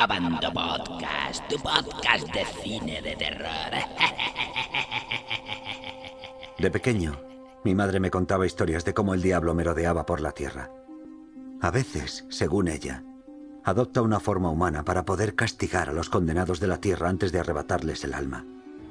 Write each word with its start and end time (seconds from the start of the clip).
Abando 0.00 0.52
Podcast, 0.52 1.48
tu 1.48 1.56
podcast 1.56 2.32
de 2.32 2.44
cine 2.62 3.02
de 3.02 3.16
terror. 3.16 3.48
De 6.56 6.70
pequeño, 6.70 7.20
mi 7.64 7.74
madre 7.74 7.98
me 7.98 8.08
contaba 8.08 8.46
historias 8.46 8.84
de 8.84 8.94
cómo 8.94 9.12
el 9.12 9.22
diablo 9.22 9.54
merodeaba 9.54 10.06
por 10.06 10.20
la 10.20 10.30
tierra. 10.30 10.70
A 11.60 11.72
veces, 11.72 12.26
según 12.30 12.68
ella, 12.68 13.02
adopta 13.64 14.00
una 14.00 14.20
forma 14.20 14.50
humana 14.50 14.84
para 14.84 15.04
poder 15.04 15.34
castigar 15.34 15.88
a 15.88 15.92
los 15.92 16.10
condenados 16.10 16.60
de 16.60 16.68
la 16.68 16.78
tierra 16.78 17.08
antes 17.08 17.32
de 17.32 17.40
arrebatarles 17.40 18.04
el 18.04 18.14
alma. 18.14 18.46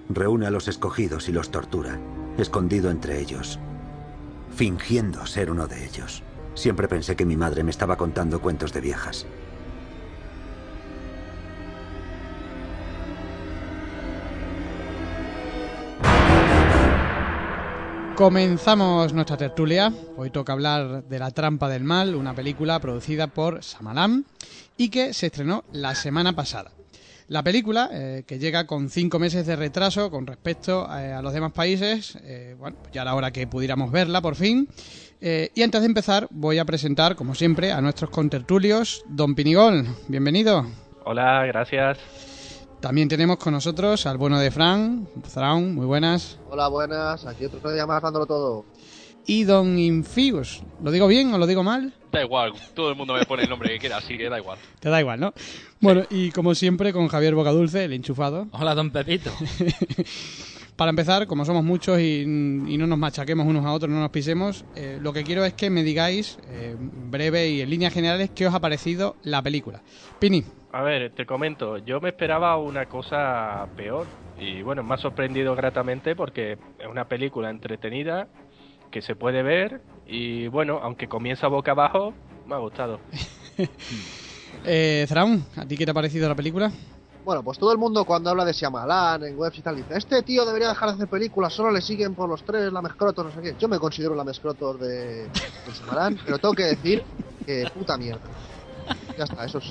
Reúne 0.10 0.48
a 0.48 0.52
los 0.52 0.68
escogidos 0.68 1.30
y 1.30 1.32
los 1.32 1.52
tortura, 1.52 2.02
escondido 2.38 2.92
entre 2.92 3.22
ellos, 3.22 3.60
fingiendo 4.54 5.26
ser 5.26 5.52
uno 5.52 5.68
de 5.68 5.86
ellos. 5.86 6.22
Siempre 6.54 6.90
pensé 6.90 7.16
que 7.16 7.26
mi 7.26 7.38
madre 7.38 7.64
me 7.64 7.72
estaba 7.72 7.96
contando 7.96 8.42
cuentos 8.42 8.74
de 8.74 8.82
viejas. 8.82 9.26
Comenzamos 18.18 19.14
nuestra 19.14 19.38
tertulia. 19.38 19.94
Hoy 20.16 20.32
toca 20.32 20.52
hablar 20.52 21.04
de 21.04 21.20
La 21.20 21.30
trampa 21.30 21.70
del 21.70 21.84
mal, 21.84 22.16
una 22.16 22.34
película 22.34 22.80
producida 22.80 23.28
por 23.28 23.64
Samalam 23.64 24.24
y 24.76 24.90
que 24.90 25.14
se 25.14 25.28
estrenó 25.28 25.64
la 25.72 25.94
semana 25.94 26.34
pasada. 26.34 26.72
La 27.28 27.44
película, 27.44 27.92
eh, 27.94 28.24
que 28.26 28.40
llega 28.40 28.66
con 28.66 28.90
cinco 28.90 29.20
meses 29.20 29.46
de 29.46 29.56
retraso 29.56 30.10
con 30.10 30.26
respecto 30.26 30.88
eh, 30.98 31.14
a 31.14 31.22
los 31.22 31.32
demás 31.32 31.52
países, 31.52 32.18
eh, 32.24 32.56
bueno, 32.58 32.78
ya 32.92 33.04
era 33.04 33.14
hora 33.14 33.30
que 33.30 33.46
pudiéramos 33.46 33.92
verla 33.92 34.20
por 34.20 34.34
fin. 34.34 34.68
Y 35.22 35.62
antes 35.62 35.82
de 35.82 35.88
empezar, 35.88 36.28
voy 36.32 36.58
a 36.58 36.66
presentar, 36.66 37.16
como 37.16 37.36
siempre, 37.36 37.72
a 37.72 37.82
nuestros 37.82 38.10
contertulios. 38.10 39.04
Don 39.08 39.36
Pinigol, 39.36 39.86
bienvenido. 40.08 40.66
Hola, 41.06 41.46
gracias. 41.46 42.00
También 42.80 43.08
tenemos 43.08 43.38
con 43.38 43.54
nosotros 43.54 44.06
al 44.06 44.18
bueno 44.18 44.40
de 44.40 44.52
Fran. 44.52 45.08
Fran, 45.24 45.74
muy 45.74 45.86
buenas. 45.86 46.38
Hola, 46.50 46.68
buenas. 46.68 47.26
Aquí 47.26 47.46
otro 47.46 47.72
día 47.72 47.88
más 47.88 48.02
dándolo 48.04 48.26
todo. 48.28 48.66
Y 49.26 49.44
Don 49.44 49.78
Infius. 49.80 50.62
¿Lo 50.84 50.92
digo 50.92 51.08
bien 51.08 51.34
o 51.34 51.38
lo 51.38 51.48
digo 51.48 51.64
mal? 51.64 51.94
Da 52.12 52.24
igual, 52.24 52.54
todo 52.74 52.90
el 52.90 52.96
mundo 52.96 53.14
me 53.14 53.26
pone 53.26 53.44
el 53.44 53.50
nombre 53.50 53.70
que 53.70 53.80
quiera, 53.80 53.98
así 53.98 54.18
que 54.18 54.30
da 54.30 54.40
igual. 54.40 54.58
Te 54.80 54.90
da 54.90 55.02
igual, 55.02 55.20
¿no? 55.20 55.34
Bueno, 55.82 56.04
y 56.10 56.32
como 56.32 56.56
siempre, 56.56 56.94
con 56.94 57.10
Javier 57.10 57.36
Bocadulce, 57.36 57.84
el 57.84 57.94
enchufado. 57.94 58.48
Hola, 58.52 58.74
don 58.76 58.92
Pepito. 58.92 59.32
Para 60.78 60.92
empezar, 60.92 61.26
como 61.26 61.44
somos 61.44 61.64
muchos 61.64 62.00
y, 62.00 62.22
y 62.22 62.78
no 62.78 62.86
nos 62.86 63.00
machaquemos 63.00 63.48
unos 63.48 63.66
a 63.66 63.74
otros, 63.74 63.90
no 63.92 64.00
nos 64.00 64.12
pisemos, 64.12 64.64
eh, 64.76 65.00
lo 65.02 65.12
que 65.12 65.24
quiero 65.24 65.44
es 65.44 65.56
que 65.56 65.72
me 65.72 65.82
digáis, 65.82 66.38
eh, 66.50 66.76
breve 66.78 67.50
y 67.50 67.62
en 67.62 67.70
líneas 67.72 67.92
generales, 67.92 68.30
qué 68.36 68.46
os 68.46 68.54
ha 68.54 68.60
parecido 68.60 69.16
la 69.24 69.42
película. 69.42 69.82
Pini, 70.20 70.44
A 70.72 70.84
ver, 70.84 71.12
te 71.16 71.26
comento, 71.26 71.80
yo 71.80 72.00
me 72.00 72.10
esperaba 72.10 72.58
una 72.58 72.86
cosa 72.86 73.68
peor 73.76 74.06
y 74.40 74.62
bueno, 74.62 74.84
me 74.84 74.94
ha 74.94 74.98
sorprendido 74.98 75.56
gratamente 75.56 76.16
porque 76.16 76.60
es 76.78 76.88
una 76.88 77.06
película 77.06 77.50
entretenida 77.50 78.28
que 78.92 79.02
se 79.02 79.16
puede 79.16 79.42
ver 79.42 79.82
y 80.06 80.48
bueno, 80.48 80.80
aunque 80.84 81.08
comienza 81.08 81.48
boca 81.48 81.72
abajo, 81.72 82.14
me 82.46 82.54
ha 82.54 82.60
gustado. 82.60 83.00
eh, 84.64 85.06
Thrawn, 85.10 85.44
¿a 85.56 85.66
ti 85.66 85.76
qué 85.76 85.86
te 85.86 85.92
ha 85.92 85.96
parecido 85.96 86.30
la 86.30 86.36
película? 86.36 86.72
Bueno, 87.28 87.44
pues 87.44 87.60
todo 87.60 87.74
el 87.74 87.78
mundo 87.78 88.06
cuando 88.06 88.30
habla 88.30 88.46
de 88.46 88.54
Shyamalan 88.54 89.22
en 89.22 89.38
webs 89.38 89.58
y 89.58 89.62
tal 89.62 89.76
dice, 89.76 89.98
este 89.98 90.24
tío 90.24 90.46
debería 90.46 90.70
dejar 90.70 90.88
de 90.88 90.96
hacer 90.96 91.10
películas, 91.10 91.54
solo 91.54 91.72
le 91.72 91.82
siguen 91.82 92.16
por 92.16 92.30
los 92.30 92.42
tres 92.42 92.72
la 92.72 92.82
Mescrotos, 92.82 93.26
no 93.26 93.32
sé 93.34 93.42
qué. 93.42 93.54
Yo 93.60 93.68
me 93.68 93.80
considero 93.80 94.16
la 94.16 94.24
Mescrotos 94.24 94.80
de, 94.80 95.24
de 95.24 95.74
Shyamalan, 95.74 96.18
pero 96.26 96.38
tengo 96.38 96.54
que 96.54 96.64
decir 96.64 97.04
que 97.46 97.66
puta 97.74 97.98
mierda. 97.98 98.22
Ya 99.18 99.26
está, 99.26 99.44
eso 99.44 99.58
es... 99.58 99.70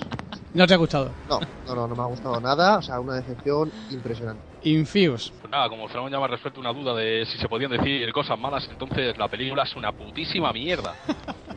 ¿No 0.52 0.66
te 0.66 0.74
ha 0.74 0.76
gustado? 0.76 1.10
No, 1.30 1.40
no, 1.66 1.74
no, 1.74 1.88
no 1.88 1.96
me 1.96 2.02
ha 2.02 2.06
gustado 2.06 2.38
nada, 2.42 2.76
o 2.76 2.82
sea, 2.82 3.00
una 3.00 3.14
decepción 3.14 3.72
impresionante. 3.88 4.42
Infuse. 4.60 5.32
Pues 5.40 5.50
nada, 5.50 5.70
como 5.70 5.88
Fran 5.88 6.10
ya 6.10 6.18
me 6.18 6.24
ha 6.24 6.28
resuelto 6.28 6.60
una 6.60 6.74
duda 6.74 6.94
de 6.94 7.24
si 7.24 7.38
se 7.38 7.48
podían 7.48 7.70
decir 7.70 8.12
cosas 8.12 8.38
malas, 8.38 8.68
entonces 8.70 9.16
la 9.16 9.28
película 9.28 9.62
es 9.62 9.74
una 9.76 9.92
putísima 9.92 10.52
mierda. 10.52 10.94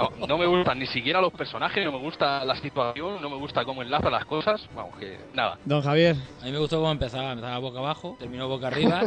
No, 0.00 0.26
no 0.26 0.38
me 0.38 0.46
gustan 0.46 0.78
ni 0.78 0.86
siquiera 0.86 1.20
los 1.20 1.32
personajes, 1.32 1.84
no 1.84 1.92
me 1.92 1.98
gusta 1.98 2.44
la 2.44 2.56
situación, 2.60 3.20
no 3.20 3.28
me 3.30 3.36
gusta 3.36 3.64
cómo 3.64 3.82
enlaza 3.82 4.10
las 4.10 4.24
cosas. 4.24 4.60
Vamos, 4.74 4.96
que 4.98 5.18
nada. 5.34 5.58
Don 5.64 5.82
Javier. 5.82 6.16
A 6.40 6.44
mí 6.46 6.52
me 6.52 6.58
gustó 6.58 6.78
cómo 6.78 6.90
empezaba. 6.92 7.32
Empezaba 7.32 7.58
boca 7.58 7.78
abajo, 7.78 8.16
terminó 8.18 8.48
boca 8.48 8.68
arriba. 8.68 9.02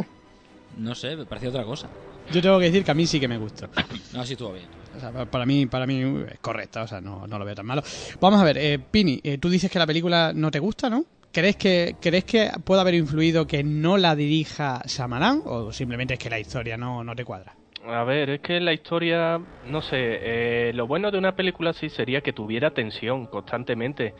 No 0.76 0.94
sé, 0.94 1.16
me 1.16 1.24
pareció 1.26 1.50
otra 1.50 1.64
cosa. 1.64 1.88
Yo 2.32 2.40
tengo 2.40 2.58
que 2.58 2.64
decir 2.66 2.84
que 2.84 2.90
a 2.90 2.94
mí 2.94 3.06
sí 3.06 3.20
que 3.20 3.28
me 3.28 3.36
gustó. 3.38 3.68
No, 4.12 4.20
así 4.20 4.32
estuvo 4.32 4.52
bien. 4.52 4.66
O 4.96 5.00
sea, 5.00 5.12
pa- 5.12 5.26
para 5.26 5.44
mí, 5.44 5.66
para 5.66 5.86
mí 5.86 6.00
es 6.32 6.38
correcta, 6.40 6.82
o 6.82 6.86
sea, 6.86 7.00
no, 7.00 7.26
no 7.26 7.38
lo 7.38 7.44
veo 7.44 7.54
tan 7.54 7.66
malo. 7.66 7.82
Vamos 8.20 8.40
a 8.40 8.44
ver, 8.44 8.56
eh, 8.58 8.78
Pini, 8.78 9.20
eh, 9.22 9.38
tú 9.38 9.48
dices 9.50 9.70
que 9.70 9.78
la 9.78 9.86
película 9.86 10.32
no 10.34 10.50
te 10.50 10.58
gusta, 10.58 10.88
¿no? 10.88 11.04
¿Crees 11.32 11.56
que, 11.56 11.96
¿Crees 12.00 12.24
que 12.24 12.50
puede 12.64 12.80
haber 12.80 12.94
influido 12.94 13.46
que 13.46 13.64
no 13.64 13.96
la 13.98 14.14
dirija 14.14 14.80
Shyamalan 14.86 15.42
o 15.44 15.72
simplemente 15.72 16.14
es 16.14 16.20
que 16.20 16.30
la 16.30 16.38
historia 16.38 16.76
no, 16.76 17.02
no 17.04 17.14
te 17.16 17.24
cuadra? 17.24 17.54
A 17.86 18.02
ver, 18.04 18.30
es 18.30 18.40
que 18.40 18.60
la 18.60 18.72
historia, 18.72 19.38
no 19.60 19.82
sé, 19.82 20.68
eh, 20.70 20.72
lo 20.72 20.86
bueno 20.86 21.10
de 21.10 21.18
una 21.18 21.36
película 21.36 21.70
así 21.70 21.90
sería 21.90 22.22
que 22.22 22.32
tuviera 22.32 22.72
tensión 22.72 23.26
constantemente. 23.26 24.14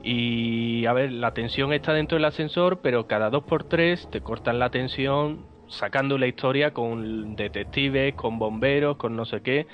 Y 0.00 0.86
a 0.86 0.92
ver, 0.94 1.12
la 1.12 1.32
tensión 1.34 1.72
está 1.72 1.92
dentro 1.92 2.16
del 2.16 2.24
ascensor, 2.26 2.80
pero 2.82 3.06
cada 3.06 3.30
dos 3.30 3.44
por 3.44 3.64
tres 3.64 4.08
te 4.10 4.22
cortan 4.22 4.58
la 4.60 4.70
tensión 4.70 5.48
sacando 5.68 6.18
la 6.18 6.26
historia 6.28 6.72
con 6.72 7.36
detectives, 7.36 8.14
con 8.16 8.38
bomberos, 8.38 8.96
con 8.96 9.16
no 9.16 9.24
sé 9.26 9.42
qué, 9.42 9.68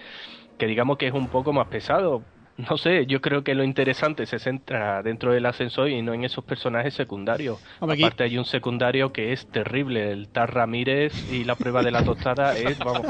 que 0.59 0.67
digamos 0.67 0.99
que 0.99 1.09
es 1.09 1.15
un 1.15 1.31
poco 1.31 1.53
más 1.53 1.69
pesado. 1.69 2.28
No 2.69 2.76
sé, 2.76 3.06
yo 3.06 3.21
creo 3.21 3.43
que 3.44 3.54
lo 3.54 3.65
interesante 3.65 4.26
se 4.26 4.38
centra 4.38 5.03
dentro 5.03 5.32
del 5.32 5.47
ascensor 5.47 5.88
y 5.88 6.03
no 6.03 6.12
en 6.15 6.25
esos 6.25 6.44
personajes 6.44 6.94
secundarios. 6.94 7.59
Hombre, 7.81 7.94
aquí- 7.94 8.03
Aparte 8.04 8.25
hay 8.25 8.38
un 8.38 8.44
secundario 8.44 9.12
que 9.12 9.32
es 9.32 9.47
terrible, 9.47 10.10
el 10.12 10.28
Tar 10.28 10.53
Ramírez 10.54 11.12
y 11.32 11.44
la 11.44 11.54
prueba 11.54 11.82
de 11.82 11.91
la 11.91 12.03
tostada 12.04 12.53
es, 12.59 12.78
vamos, 12.78 13.06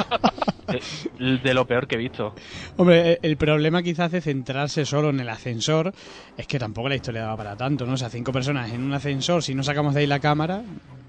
de, 1.19 1.39
de 1.39 1.55
lo 1.55 1.67
peor 1.67 1.87
que 1.87 1.97
he 1.97 1.99
visto. 1.99 2.35
Hombre, 2.77 3.13
eh, 3.13 3.19
el 3.23 3.37
problema 3.37 3.83
quizás 3.83 4.13
de 4.13 4.21
centrarse 4.21 4.85
solo 4.85 5.11
en 5.11 5.21
el 5.21 5.29
ascensor 5.29 5.93
es 6.37 6.47
que 6.47 6.59
tampoco 6.59 6.89
la 6.89 6.95
historia 6.97 7.23
daba 7.23 7.37
para 7.37 7.57
tanto, 7.57 7.87
¿no? 7.87 7.95
O 7.95 7.97
sea, 7.97 8.11
cinco 8.11 8.33
personas 8.33 8.73
en 8.73 8.83
un 8.83 8.93
ascensor, 8.93 9.43
si 9.43 9.55
no 9.55 9.63
sacamos 9.63 9.95
de 9.95 10.01
ahí 10.01 10.07
la 10.07 10.21
cámara, 10.21 10.63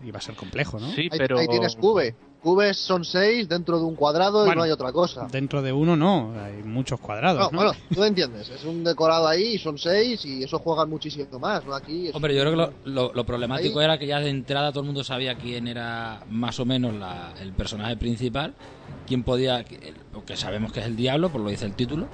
iba 0.04 0.18
a 0.18 0.22
ser 0.22 0.36
complejo, 0.36 0.80
¿no? 0.80 0.88
Sí, 0.92 1.08
Ahí, 1.12 1.18
pero... 1.20 1.38
ahí 1.40 1.48
tienes 1.48 1.76
cube. 1.76 2.16
Cubes 2.42 2.76
son 2.78 3.06
seis 3.06 3.48
dentro 3.48 3.78
de 3.78 3.86
un 3.86 3.96
cuadrado 3.96 4.52
y 4.52 4.56
no 4.56 4.64
hay 4.64 4.72
otra 4.72 4.92
cosa. 4.92 5.28
Dentro 5.32 5.62
de 5.62 5.72
uno 5.72 5.96
no, 5.96 6.34
hay 6.44 6.64
muchos 6.64 7.00
cuadrados, 7.00 7.40
No, 7.40 7.52
¿no? 7.52 7.56
bueno, 7.58 7.72
tú 7.94 8.04
entiendes, 8.04 8.50
es 8.50 8.64
un 8.64 8.84
decorado 8.84 9.28
ahí 9.28 9.54
y 9.54 9.58
son 9.60 9.78
seis 9.78 10.26
y 10.26 10.42
eso 10.44 10.58
juegan 10.58 10.90
muchísimo 10.90 11.38
más, 11.40 11.64
¿no? 11.64 11.76
Aquí 11.76 12.08
es- 12.08 12.16
Hombre, 12.16 12.34
yo 12.36 12.42
creo 12.42 12.52
que 12.54 12.58
lo, 12.58 12.74
lo- 12.84 13.14
lo 13.14 13.24
problemático 13.26 13.78
Ahí- 13.80 13.86
era 13.86 14.00
que 14.00 14.08
ya 14.08 14.20
de 14.20 14.30
entrada 14.32 14.72
todo 14.72 14.80
el 14.82 14.88
mundo 14.88 15.04
sabía 15.04 15.36
quién 15.36 15.68
era 15.68 16.20
más 16.30 16.60
o 16.60 16.66
menos 16.66 16.96
la- 16.96 17.32
el 17.40 17.54
personaje 17.54 17.96
principal, 17.96 18.56
quién 19.06 19.24
podía, 19.24 19.64
que- 19.64 19.94
que 20.26 20.36
sabemos 20.36 20.72
que 20.74 20.80
es 20.80 20.88
el 20.88 20.96
diablo, 20.96 21.30
por 21.30 21.42
lo 21.42 21.50
dice 21.52 21.66
el 21.66 21.76
título, 21.76 22.08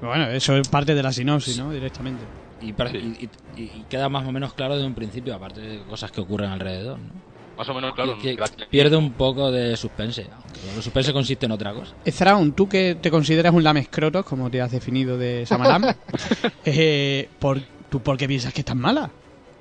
Bueno, 0.00 0.28
eso 0.30 0.56
es 0.56 0.68
parte 0.68 0.94
de 0.96 1.02
la 1.04 1.12
sinopsis, 1.12 1.56
¿no? 1.58 1.70
Directamente. 1.70 2.24
y, 2.60 2.70
y- 2.70 3.30
y- 3.56 3.62
y 3.62 3.84
queda 3.88 4.08
más 4.08 4.26
o 4.26 4.32
menos 4.32 4.52
claro 4.54 4.76
de 4.76 4.84
un 4.84 4.94
principio, 4.94 5.32
aparte 5.36 5.60
de 5.60 5.84
cosas 5.84 6.10
que 6.10 6.20
ocurren 6.20 6.50
alrededor. 6.50 6.98
¿no? 6.98 7.27
Más 7.58 7.68
o 7.68 7.74
menos, 7.74 7.92
claro. 7.94 8.16
Que- 8.22 8.38
pierde 8.70 8.96
un 8.96 9.12
poco 9.12 9.50
de 9.50 9.76
suspense, 9.76 10.26
aunque 10.32 10.60
el 10.76 10.82
suspense 10.82 11.12
consiste 11.12 11.46
en 11.46 11.52
otra 11.52 11.74
cosa. 11.74 11.92
Thrawn, 12.04 12.52
tú 12.52 12.68
que 12.68 12.94
te 12.94 13.10
consideras 13.10 13.52
un 13.52 13.64
lamescrotos, 13.64 14.24
como 14.24 14.48
te 14.48 14.60
has 14.62 14.70
definido 14.70 15.18
de 15.18 15.44
Samalam, 15.44 15.84
eh, 16.64 17.28
¿por, 17.40 17.60
¿tú 17.90 18.00
por 18.00 18.16
qué 18.16 18.28
piensas 18.28 18.52
que 18.54 18.60
es 18.60 18.64
tan 18.64 18.78
mala? 18.78 19.10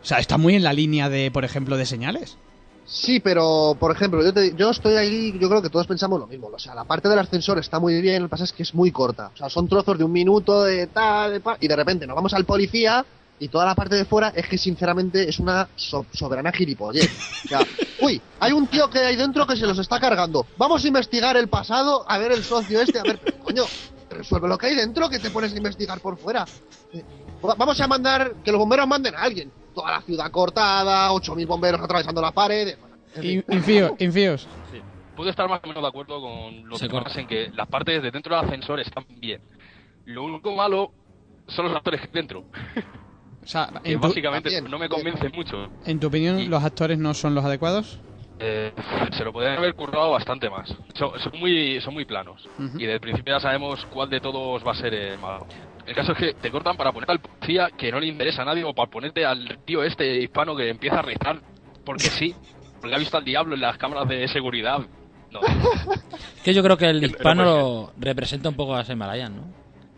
O 0.02 0.06
sea, 0.06 0.20
está 0.20 0.38
muy 0.38 0.56
en 0.56 0.64
la 0.64 0.74
línea 0.74 1.10
de, 1.10 1.32
por 1.32 1.44
ejemplo, 1.44 1.76
de 1.76 1.86
señales. 1.86 2.38
Sí, 2.86 3.20
pero 3.20 3.76
por 3.78 3.92
ejemplo, 3.92 4.24
yo, 4.24 4.32
te- 4.32 4.54
yo 4.56 4.70
estoy 4.70 4.94
ahí, 4.96 5.38
yo 5.40 5.50
creo 5.50 5.62
que 5.62 5.70
todos 5.70 5.88
pensamos 5.88 6.20
lo 6.20 6.28
mismo. 6.28 6.48
O 6.54 6.60
sea, 6.60 6.74
la 6.74 6.86
parte 6.86 7.10
del 7.10 7.20
ascensor 7.20 7.58
está 7.60 7.80
muy 7.80 8.00
bien, 8.02 8.22
lo 8.22 8.28
que 8.28 8.32
pasa 8.32 8.46
es 8.46 8.54
que 8.54 8.64
es 8.64 8.74
muy 8.74 8.92
corta. 8.92 9.32
O 9.34 9.38
sea, 9.38 9.50
son 9.50 9.68
trozos 9.68 9.98
de 9.98 10.06
un 10.06 10.12
minuto, 10.12 10.64
de 10.64 10.88
tal, 10.88 11.34
de 11.34 11.40
pa, 11.42 11.58
y 11.60 11.68
de 11.68 11.76
repente 11.76 12.08
nos 12.08 12.16
vamos 12.16 12.34
al 12.34 12.46
policía 12.46 13.06
y 13.40 13.50
toda 13.50 13.66
la 13.66 13.76
parte 13.76 13.96
de 13.96 14.06
fuera 14.06 14.30
es 14.36 14.48
que 14.48 14.58
sinceramente 14.58 15.30
es 15.30 15.40
una 15.40 15.68
so- 15.76 16.06
soberana 16.12 16.52
gilipollez. 16.52 17.10
O 17.46 17.48
sea, 17.48 17.60
uy, 18.02 18.22
hay 18.40 18.52
un 18.52 18.68
tío 18.68 18.90
que 18.90 19.00
hay 19.00 19.16
dentro 19.16 19.46
que 19.46 19.56
se 19.56 19.66
los 19.68 19.78
está 19.80 20.00
cargando. 20.00 20.46
Vamos 20.58 20.84
a 20.84 20.88
investigar 20.88 21.38
el 21.38 21.48
pasado, 21.48 22.04
a 22.10 22.18
ver 22.18 22.32
el 22.32 22.44
socio 22.44 22.82
este, 22.82 23.00
a 23.00 23.04
ver, 23.04 23.20
pero, 23.24 23.38
coño, 23.44 23.64
resuelve 24.10 24.48
lo 24.48 24.58
que 24.58 24.68
hay 24.68 24.76
dentro, 24.76 25.10
que 25.10 25.20
te 25.20 25.30
pones 25.30 25.54
a 25.54 25.58
investigar 25.58 26.00
por 26.00 26.18
fuera. 26.18 26.46
Eh, 26.94 27.04
va- 27.46 27.56
Vamos 27.56 27.80
a 27.80 27.88
mandar, 27.88 28.34
que 28.44 28.52
los 28.52 28.60
bomberos 28.60 28.88
manden 28.88 29.14
a 29.16 29.22
alguien. 29.22 29.52
Toda 29.76 29.92
la 29.92 30.02
ciudad 30.02 30.32
cortada, 30.32 31.12
8.000 31.12 31.46
bomberos 31.46 31.80
atravesando 31.82 32.20
las 32.22 32.32
paredes. 32.34 32.78
In- 33.22 33.46
Infíos, 33.50 33.92
infíos. 34.00 34.48
Sí. 34.72 34.82
Puedo 35.16 35.30
estar 35.30 35.48
más 35.48 35.60
o 35.64 35.68
menos 35.68 35.82
de 35.84 35.88
acuerdo 35.90 36.20
con 36.22 36.68
los 36.68 36.80
Se 36.80 36.88
demás 36.88 37.04
corta. 37.06 37.20
en 37.22 37.28
que 37.28 37.50
las 37.54 37.68
partes 37.68 38.02
de 38.02 38.10
dentro 38.12 38.36
del 38.36 38.46
ascensor 38.46 38.80
están 38.80 39.06
bien. 39.20 39.42
Lo 40.06 40.24
único 40.24 40.56
malo 40.56 40.92
son 41.48 41.66
los 41.66 41.76
actores 41.76 42.02
que 42.02 42.08
hay 42.08 42.14
dentro. 42.14 42.46
O 43.48 43.50
sea, 43.50 43.70
Que 43.82 43.94
tu, 43.94 44.00
básicamente 44.02 44.50
También, 44.50 44.70
no 44.70 44.78
me 44.78 44.90
bien. 44.90 45.02
convencen 45.02 45.32
mucho. 45.34 45.70
en 45.86 46.00
tu 46.02 46.08
opinión, 46.08 46.38
Y- 46.42 46.48
¿los 46.48 46.62
actores 46.62 46.98
no 46.98 47.14
son 47.14 47.34
los 47.34 47.46
adecuados? 47.46 47.98
Eh, 48.40 48.74
se 49.18 49.24
lo 49.24 49.32
podrían 49.32 49.58
haber 49.58 49.74
currado 49.74 50.12
bastante 50.12 50.50
más. 50.50 50.68
Son, 50.96 51.18
son 51.18 51.40
muy, 51.40 51.80
son 51.80 51.94
muy 51.94 52.04
planos. 52.04 52.46
Ujú. 52.60 52.78
Y 52.78 52.82
desde 52.82 52.96
el 52.96 53.00
principio 53.00 53.36
ya 53.36 53.40
sabemos 53.40 53.86
cuál 53.86 54.10
de 54.10 54.20
todos 54.20 54.68
va 54.68 54.74
a 54.74 54.76
ser 54.76 54.94
el 54.94 55.18
malo. 55.18 55.48
El 55.86 55.96
caso 55.96 56.12
es 56.12 56.18
que 56.18 56.34
te 56.34 56.52
cortan 56.52 56.76
para 56.76 56.92
poner 56.92 57.10
al 57.10 57.20
policía 57.22 57.70
que 57.78 57.90
no 57.90 58.02
le 58.02 58.08
interesa 58.08 58.42
a 58.42 58.46
nadie 58.46 58.66
o 58.66 58.74
para 58.74 58.92
ponerte 58.92 59.26
al 59.26 59.60
tío 59.64 59.82
este 59.82 60.22
hispano 60.22 60.54
que 60.54 60.68
empieza 60.70 61.00
a 61.00 61.02
rezar 61.02 61.40
porque 61.86 62.04
sí, 62.04 62.36
porque 62.82 62.96
ha 62.96 63.00
visto 63.00 63.16
al 63.16 63.24
diablo 63.24 63.56
en 63.56 63.62
las 63.62 63.78
cámaras 63.78 64.10
de 64.10 64.28
seguridad. 64.28 64.80
No, 65.32 65.40
Que 66.44 66.54
yo 66.54 66.62
creo 66.64 66.78
que 66.78 66.90
el 66.90 67.02
hispano 67.06 67.92
representa 67.98 68.50
un 68.50 68.56
poco 68.56 68.76
a 68.76 68.84
Semalayan, 68.84 69.38
¿no? 69.38 69.44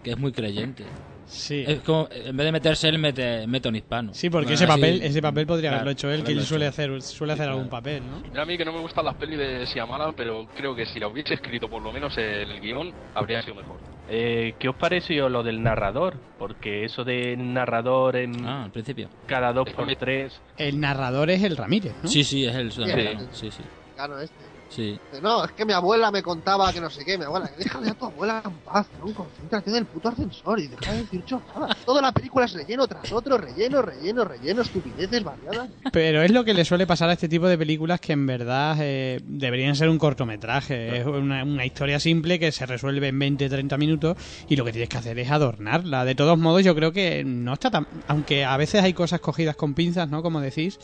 Que 0.03 0.11
es 0.11 0.17
muy 0.19 0.31
creyente. 0.31 0.85
Sí. 1.29 1.63
Es 1.67 1.81
como, 1.81 2.07
en 2.11 2.35
vez 2.35 2.45
de 2.45 2.51
meterse 2.51 2.89
él, 2.89 2.97
mete, 2.97 3.45
mete 3.45 3.69
un 3.69 3.75
hispano. 3.75 4.13
Sí, 4.15 4.29
porque 4.31 4.45
Bueno, 4.47 4.55
ese 4.55 4.63
así- 4.65 4.73
papel, 4.81 5.01
ese 5.03 5.21
papel 5.21 5.45
podría 5.45 5.69
Claro, 5.69 5.75
haberlo 5.81 5.91
hecho 5.91 6.11
él, 6.11 6.23
que 6.23 6.31
él 6.31 6.41
suele 6.43 6.65
hacer, 6.65 7.01
suele 7.03 7.33
hacer 7.33 7.45
Sí, 7.45 7.49
algún 7.51 7.67
claro. 7.69 7.83
papel, 7.83 8.03
¿no? 8.09 8.19
Mira, 8.27 8.41
a 8.41 8.45
mí 8.45 8.57
que 8.57 8.65
no 8.65 8.73
me 8.73 8.79
gustan 8.79 9.05
las 9.05 9.15
pelis 9.15 9.37
de 9.37 9.65
Shyamalan, 9.65 10.13
pero 10.15 10.47
creo 10.57 10.75
que 10.75 10.85
si 10.87 10.99
lo 10.99 11.09
hubiese 11.09 11.35
escrito 11.35 11.69
por 11.69 11.81
lo 11.83 11.91
menos 11.93 12.17
en 12.17 12.23
el 12.49 12.59
guion, 12.59 12.91
habría 13.13 13.41
sido 13.43 13.55
mejor. 13.55 13.77
Eh, 14.09 14.55
¿Qué 14.59 14.69
os 14.69 14.75
pareció 14.75 15.29
lo 15.29 15.43
del 15.43 15.61
narrador? 15.61 16.15
Porque 16.39 16.83
eso 16.83 17.03
de 17.03 17.37
narrador 17.37 18.15
en 18.15 18.43
Ah, 18.43 18.63
al 18.63 18.71
principio. 18.71 19.07
cada 19.27 19.53
dos 19.53 19.69
por 19.69 19.95
tres. 19.97 20.33
El 20.57 20.79
narrador 20.79 21.29
es 21.29 21.43
el 21.43 21.55
Ramírez, 21.55 21.93
¿no? 22.01 22.09
Sí, 22.09 22.23
sí, 22.23 22.43
es 22.45 22.55
el 22.55 22.71
sudamericano. 22.71 23.27
Sí, 23.33 23.51
sí. 23.51 23.61
Gano 23.95 24.19
este. 24.19 24.35
Sí. 24.69 24.99
No, 25.21 25.43
es 25.43 25.51
que 25.51 25.65
mi 25.65 25.73
abuela 25.73 26.11
me 26.11 26.21
contaba 26.21 26.71
que 26.71 26.79
no 26.79 26.89
sé 26.89 27.03
qué, 27.03 27.17
mi 27.17 27.25
abuela, 27.25 27.49
déjale 27.57 27.89
a 27.89 27.93
tu 27.95 28.05
abuela 28.05 28.41
en 28.45 28.53
paz, 28.59 28.87
¿no? 28.99 29.13
Concéntrate 29.13 29.71
en 29.71 29.75
el 29.77 29.85
puto 29.85 30.09
ascensor 30.09 30.59
y 30.59 30.67
deja 30.67 30.91
de 30.93 30.99
decir 30.99 31.25
chorradas. 31.25 31.77
Toda 31.85 32.01
la 32.01 32.11
película 32.11 32.45
es 32.45 32.53
relleno 32.53 32.87
tras 32.87 33.11
otro, 33.11 33.37
relleno, 33.37 33.81
relleno, 33.81 34.23
relleno, 34.23 34.61
estupideces 34.61 35.23
variadas. 35.23 35.69
Pero 35.91 36.21
es 36.21 36.31
lo 36.31 36.45
que 36.45 36.53
le 36.53 36.65
suele 36.65 36.85
pasar 36.85 37.09
a 37.09 37.13
este 37.13 37.27
tipo 37.27 37.47
de 37.47 37.57
películas 37.57 37.99
que 37.99 38.13
en 38.13 38.27
verdad 38.27 38.77
eh, 38.79 39.19
deberían 39.23 39.75
ser 39.75 39.89
un 39.89 39.97
cortometraje. 39.97 40.99
Es 40.99 41.05
una, 41.07 41.43
una 41.43 41.65
historia 41.65 41.99
simple 41.99 42.37
que 42.37 42.51
se 42.51 42.65
resuelve 42.67 43.07
en 43.07 43.19
20-30 43.19 43.77
minutos 43.77 44.17
y 44.47 44.55
lo 44.55 44.65
que 44.65 44.71
tienes 44.71 44.89
que 44.89 44.97
hacer 44.97 45.17
es 45.17 45.31
adornarla. 45.31 46.05
De 46.05 46.13
todos 46.13 46.37
modos, 46.37 46.63
yo 46.63 46.75
creo 46.75 46.91
que 46.91 47.23
no 47.23 47.53
está 47.53 47.71
tan... 47.71 47.87
Aunque 48.07 48.45
a 48.45 48.55
veces 48.57 48.83
hay 48.83 48.93
cosas 48.93 49.19
cogidas 49.19 49.55
con 49.55 49.73
pinzas, 49.73 50.09
¿no? 50.09 50.21
Como 50.21 50.41
decís, 50.41 50.77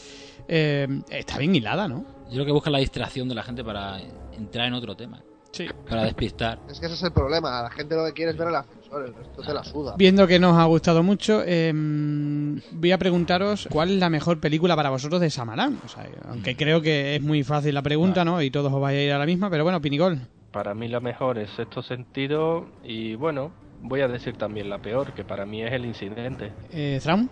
eh, 0.48 0.88
está 1.10 1.38
bien 1.38 1.56
hilada, 1.56 1.88
¿no? 1.88 2.15
Yo 2.30 2.34
creo 2.34 2.46
que 2.46 2.52
busca 2.52 2.70
la 2.70 2.80
distracción 2.80 3.30
de 3.30 3.36
la 3.36 3.44
gente 3.44 3.64
para 3.64 4.00
entrar 4.34 4.68
en 4.68 4.74
otro 4.74 4.96
tema. 4.96 5.22
Sí. 5.52 5.68
Para 5.90 6.04
despistar. 6.04 6.60
Es 6.70 6.82
que 6.82 6.88
ese 6.88 6.96
es 6.96 7.04
el 7.04 7.14
problema, 7.14 7.62
la 7.64 7.70
gente 7.70 7.96
lo 7.96 8.06
que 8.06 8.12
quiere 8.12 8.32
es 8.32 8.38
ver 8.38 8.50
el 8.50 8.56
ascensor, 8.56 9.06
el 9.06 9.14
resto 9.14 9.42
te 9.42 9.54
la 9.54 9.64
suda. 9.64 9.96
Viendo 9.98 10.28
que 10.28 10.38
nos 10.38 10.58
ha 10.58 10.66
gustado 10.66 11.02
mucho, 11.02 11.44
eh, 11.46 11.72
voy 11.74 12.92
a 12.92 12.98
preguntaros 12.98 13.66
cuál 13.72 13.92
es 13.92 14.00
la 14.00 14.10
mejor 14.10 14.42
película 14.42 14.76
para 14.76 14.90
vosotros 14.90 15.22
de 15.22 15.30
Samarán. 15.30 15.80
O 15.86 15.88
sea, 15.88 16.10
aunque 16.28 16.58
creo 16.58 16.82
que 16.82 17.16
es 17.16 17.22
muy 17.22 17.44
fácil 17.44 17.74
la 17.74 17.82
pregunta, 17.82 18.26
¿no? 18.26 18.42
Y 18.42 18.52
todos 18.52 18.72
os 18.72 18.82
vais 18.82 18.98
a 18.98 19.02
ir 19.02 19.14
a 19.14 19.18
la 19.18 19.26
misma, 19.26 19.50
pero 19.50 19.64
bueno, 19.64 19.80
Pinigol. 19.80 20.20
Para 20.52 20.74
mí 20.74 20.90
la 20.90 21.00
mejor 21.00 21.38
es 21.38 21.50
sexto 21.52 21.82
sentido 21.82 22.66
y 22.84 23.16
bueno, 23.16 23.52
voy 23.82 24.02
a 24.02 24.10
decir 24.10 24.36
también 24.38 24.70
la 24.70 24.80
peor, 24.80 25.14
que 25.14 25.24
para 25.24 25.46
mí 25.46 25.64
es 25.64 25.72
el 25.72 25.86
incidente. 25.86 26.52
Eh, 26.72 27.00
Thrawn. 27.02 27.30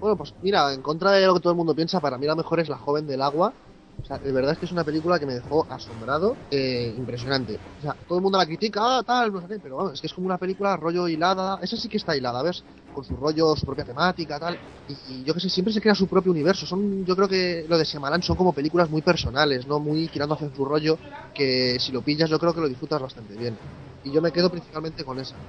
Bueno, 0.00 0.16
pues 0.16 0.34
mira, 0.42 0.72
en 0.72 0.80
contra 0.80 1.10
de 1.10 1.26
lo 1.26 1.34
que 1.34 1.40
todo 1.40 1.52
el 1.52 1.56
mundo 1.56 1.74
piensa, 1.74 2.00
para 2.00 2.16
mí 2.16 2.26
la 2.26 2.36
mejor 2.36 2.60
es 2.60 2.68
La 2.68 2.78
joven 2.78 3.06
del 3.06 3.20
agua. 3.20 3.52
O 4.00 4.04
sea, 4.04 4.18
de 4.18 4.32
verdad 4.32 4.52
es 4.52 4.58
que 4.58 4.64
es 4.66 4.72
una 4.72 4.84
película 4.84 5.18
que 5.18 5.26
me 5.26 5.34
dejó 5.34 5.66
asombrado, 5.70 6.38
eh, 6.50 6.94
impresionante. 6.96 7.60
O 7.78 7.80
sea, 7.80 7.96
todo 8.06 8.18
el 8.18 8.22
mundo 8.22 8.38
la 8.38 8.46
critica, 8.46 8.80
ah, 8.98 9.02
tal, 9.04 9.32
no 9.32 9.40
sé 9.46 9.58
pero 9.60 9.76
vamos, 9.76 9.94
es 9.94 10.00
que 10.00 10.06
es 10.06 10.12
como 10.14 10.26
una 10.26 10.38
película 10.38 10.76
rollo 10.76 11.08
hilada. 11.08 11.58
Esa 11.62 11.76
sí 11.76 11.88
que 11.88 11.96
está 11.96 12.16
hilada, 12.16 12.42
¿ves? 12.42 12.64
Con 12.92 13.04
su 13.04 13.16
rollo, 13.16 13.56
su 13.56 13.66
propia 13.66 13.84
temática, 13.84 14.38
tal. 14.38 14.60
Y, 14.86 15.24
yo 15.24 15.34
que 15.34 15.40
sé, 15.40 15.50
siempre 15.50 15.72
se 15.74 15.80
crea 15.80 15.94
su 15.96 16.08
propio 16.08 16.30
universo. 16.32 16.64
Son, 16.66 17.04
yo 17.04 17.16
creo 17.16 17.28
que 17.28 17.64
lo 17.68 17.76
de 17.76 17.84
Shyamalan 17.84 18.22
son 18.22 18.36
como 18.36 18.54
películas 18.54 18.88
muy 18.88 19.02
personales, 19.02 19.66
¿no? 19.66 19.80
Muy 19.80 20.08
tirando 20.08 20.34
hacia 20.34 20.48
su 20.50 20.64
rollo, 20.64 21.00
que 21.32 21.78
si 21.80 21.92
lo 21.92 22.02
pillas 22.02 22.30
yo 22.30 22.38
creo 22.38 22.54
que 22.54 22.60
lo 22.60 22.68
disfrutas 22.68 23.00
bastante 23.02 23.36
bien. 23.36 23.60
Y 24.02 24.12
yo 24.12 24.22
me 24.22 24.32
quedo 24.32 24.50
principalmente 24.50 25.04
con 25.04 25.18
esa. 25.18 25.42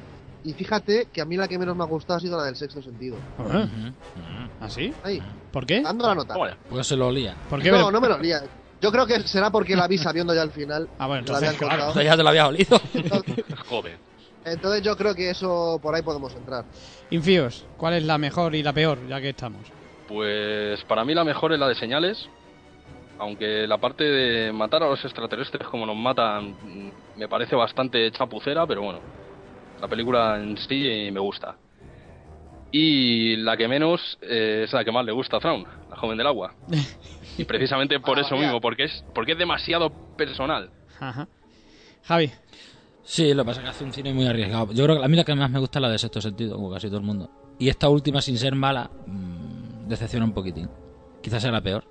Y 0.44 0.54
fíjate 0.54 1.08
que 1.12 1.22
a 1.22 1.26
mí 1.26 1.36
la 1.36 1.48
que 1.48 1.58
menos 1.60 1.76
me 1.76 1.84
ha 1.84 1.88
gustado 1.88 2.18
ha 2.18 2.22
sido 2.22 2.38
la 2.38 2.46
del 2.46 2.56
sexto 2.56 2.82
sentido. 2.82 3.20
Ah, 3.38 3.44
Ujú, 3.44 3.88
ujú. 4.16 4.50
¿Ah, 4.60 4.70
sí? 4.70 4.94
Ahí, 5.04 5.22
¿Por 5.52 5.66
qué? 5.66 5.82
dando 5.82 6.08
la 6.08 6.16
nota. 6.16 6.36
Bueno, 6.38 6.56
Pues 6.70 6.88
se 6.88 6.96
lo 6.96 7.08
olía. 7.08 7.38
¿Por 7.50 7.62
qué? 7.62 7.72
No, 7.72 7.92
no 7.92 8.00
me 8.00 8.08
lo 8.08 8.18
lía. 8.20 8.42
Yo 8.82 8.92
creo 8.92 9.06
que 9.06 9.20
será 9.24 9.50
porque 9.52 9.76
la 9.76 9.88
vi 9.88 9.98
sabiendo 9.98 10.34
ya 10.34 10.42
al 10.42 10.52
final. 10.52 10.90
Ah, 10.98 11.08
bueno, 11.08 11.26
que 11.26 11.32
la 11.32 11.38
habían 11.40 11.54
entonces, 11.54 11.78
claro. 11.78 12.02
Ya 12.02 12.16
te 12.18 12.24
lo 12.24 12.30
había 12.30 12.48
olido. 12.48 12.80
joder. 13.68 14.00
Entonces 14.46 14.82
yo 14.82 14.96
creo 14.96 15.14
que 15.14 15.30
eso 15.30 15.80
por 15.82 15.94
ahí 15.94 16.02
podemos 16.02 16.34
entrar. 16.36 16.66
Infíos, 17.10 17.66
¿cuál 17.76 17.96
es 17.96 18.04
la 18.04 18.18
mejor 18.18 18.56
y 18.56 18.64
la 18.64 18.72
peor, 18.72 19.06
ya 19.06 19.20
que 19.20 19.30
estamos? 19.30 19.68
Pues 20.08 20.82
para 20.86 21.04
mí 21.04 21.14
la 21.14 21.24
mejor 21.26 21.52
es 21.54 21.60
la 21.60 21.68
de 21.68 21.76
señales. 21.76 22.26
Aunque 23.18 23.68
la 23.68 23.78
parte 23.78 24.06
de 24.06 24.54
matar 24.54 24.82
a 24.84 24.88
los 24.90 25.04
extraterrestres 25.04 25.68
como 25.68 25.86
nos 25.86 25.98
matan 25.98 26.56
mm, 26.62 26.92
me 27.16 27.28
parece 27.28 27.54
bastante 27.54 28.10
chapucera, 28.14 28.66
pero 28.66 28.82
bueno, 28.82 29.02
la 29.81 29.88
película 29.88 30.38
en 30.42 30.58
sí 30.58 31.10
me 31.12 31.20
gusta. 31.20 31.56
Y 32.72 33.36
la 33.38 33.58
que 33.58 33.68
menos 33.68 34.18
eh, 34.22 34.64
es 34.66 34.74
la 34.74 34.84
que 34.86 34.92
más 34.92 35.04
le 35.06 35.12
gusta 35.12 35.38
a 35.38 35.40
Thrawn, 35.40 35.66
la 35.90 35.96
joven 35.98 36.18
del 36.18 36.28
agua. 36.28 36.54
Y 37.38 37.46
precisamente 37.46 38.02
por 38.02 38.18
Ah, 38.18 38.22
eso 38.22 38.36
mismo, 38.36 38.60
porque 38.60 38.84
es, 38.84 39.06
porque 39.16 39.31
es 39.31 39.38
demasiado 39.38 39.90
personal. 40.18 40.70
Ajá. 41.00 41.26
Javi. 42.04 42.30
Sí, 43.02 43.34
lo 43.34 43.44
que 43.44 43.48
pasa 43.48 43.62
es 43.62 43.64
que 43.64 43.70
hace 43.70 43.84
un 43.86 43.94
cine 43.94 44.14
muy 44.14 44.26
arriesgado. 44.28 44.74
Yo 44.74 44.84
creo 44.84 45.00
que 45.00 45.06
a 45.06 45.08
mí 45.08 45.16
la 45.16 45.24
que 45.24 45.34
más 45.36 45.50
me 45.50 45.58
gusta 45.60 45.80
es 45.80 45.84
la 45.84 45.90
de 45.90 45.98
sexto 46.00 46.20
sentido, 46.20 46.56
como 46.58 46.70
casi 46.70 46.88
todo 46.88 46.98
el 46.98 47.06
mundo. 47.06 47.30
Y 47.58 47.70
esta 47.70 47.88
última, 47.88 48.20
sin 48.22 48.38
ser 48.38 48.56
mala, 48.56 48.90
mm, 49.08 49.88
decepciona 49.88 50.26
un 50.26 50.34
poquitín. 50.34 50.70
Quizás 51.24 51.42
sea 51.42 51.52
la 51.52 51.62
peor. 51.62 51.86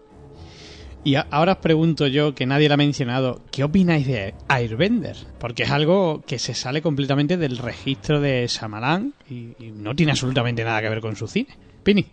Y 1.04 1.14
ahora 1.30 1.52
os 1.52 1.58
pregunto 1.58 2.06
yo, 2.06 2.34
que 2.34 2.44
nadie 2.44 2.68
la 2.68 2.74
ha 2.74 2.76
mencionado, 2.76 3.40
¿qué 3.50 3.64
opináis 3.64 4.06
de 4.06 4.34
Airbender? 4.48 5.16
Porque 5.38 5.62
es 5.62 5.70
algo 5.70 6.22
que 6.26 6.38
se 6.38 6.54
sale 6.54 6.82
completamente 6.82 7.36
del 7.36 7.56
registro 7.58 8.20
de 8.20 8.46
Shyamalan 8.46 9.14
y, 9.30 9.54
y 9.58 9.70
no 9.72 9.94
tiene 9.94 10.12
absolutamente 10.12 10.64
nada 10.64 10.82
que 10.82 10.88
ver 10.88 11.00
con 11.00 11.16
su 11.16 11.28
cine. 11.28 11.48
Pini. 11.82 12.06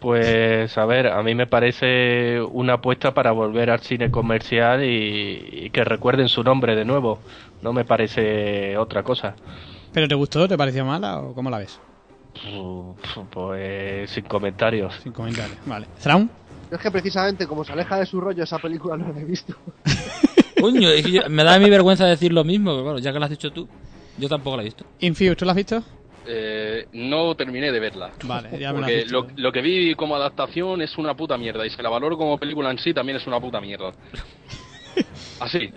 Pues 0.00 0.76
a 0.76 0.84
ver, 0.84 1.06
a 1.06 1.22
mí 1.22 1.34
me 1.34 1.46
parece 1.46 2.40
una 2.40 2.74
apuesta 2.74 3.14
para 3.14 3.32
volver 3.32 3.70
al 3.70 3.80
cine 3.80 4.10
comercial 4.10 4.84
y, 4.84 5.64
y 5.66 5.70
que 5.70 5.84
recuerden 5.84 6.28
su 6.28 6.42
nombre 6.42 6.76
de 6.76 6.84
nuevo. 6.84 7.20
No 7.62 7.72
me 7.72 7.84
parece 7.84 8.76
otra 8.76 9.02
cosa. 9.02 9.36
¿Pero 9.92 10.06
te 10.06 10.14
gustó? 10.14 10.46
¿Te 10.48 10.58
pareció 10.58 10.84
mala 10.84 11.20
o 11.20 11.34
cómo 11.34 11.50
la 11.50 11.58
ves? 11.58 11.80
Pues 13.30 14.10
sin 14.10 14.24
comentarios. 14.24 14.94
Sin 15.02 15.12
comentarios. 15.12 15.58
Vale. 15.66 15.86
¿Thrawn? 16.02 16.30
Yo 16.70 16.76
es 16.76 16.82
que 16.82 16.90
precisamente 16.90 17.46
como 17.46 17.64
se 17.64 17.72
aleja 17.72 17.98
de 17.98 18.06
su 18.06 18.20
rollo 18.20 18.44
esa 18.44 18.58
película 18.58 18.96
no 18.96 19.12
la 19.12 19.20
he 19.20 19.24
visto. 19.24 19.54
Coño, 20.60 20.90
es 20.90 21.04
que 21.04 21.12
yo- 21.12 21.28
me 21.28 21.42
da 21.44 21.58
mí 21.58 21.68
vergüenza 21.70 22.06
decir 22.06 22.32
lo 22.32 22.44
mismo, 22.44 22.70
pero 22.72 22.84
bueno, 22.84 22.98
ya 22.98 23.12
que 23.12 23.18
lo 23.18 23.24
has 23.24 23.30
dicho 23.30 23.50
tú, 23.50 23.66
yo 24.18 24.28
tampoco 24.28 24.56
la 24.56 24.62
he 24.62 24.66
visto. 24.66 24.84
Infíos, 25.00 25.36
¿tú 25.36 25.44
la 25.44 25.52
has 25.52 25.56
visto? 25.56 25.82
Eh, 26.26 26.86
no 26.92 27.34
terminé 27.34 27.72
de 27.72 27.80
verla. 27.80 28.10
Vale, 28.24 28.56
ya 28.58 28.72
me 28.72 28.80
Porque 28.80 29.04
lo, 29.06 29.26
lo 29.36 29.50
que 29.50 29.62
vi 29.62 29.94
como 29.94 30.14
adaptación 30.16 30.82
es 30.82 30.96
una 30.98 31.14
puta 31.14 31.36
mierda. 31.38 31.66
Y 31.66 31.70
si 31.70 31.82
la 31.82 31.88
valoro 31.88 32.16
como 32.18 32.38
película 32.38 32.70
en 32.70 32.78
sí, 32.78 32.92
también 32.92 33.16
es 33.16 33.26
una 33.26 33.40
puta 33.40 33.60
mierda. 33.60 33.92
Así. 35.40 35.72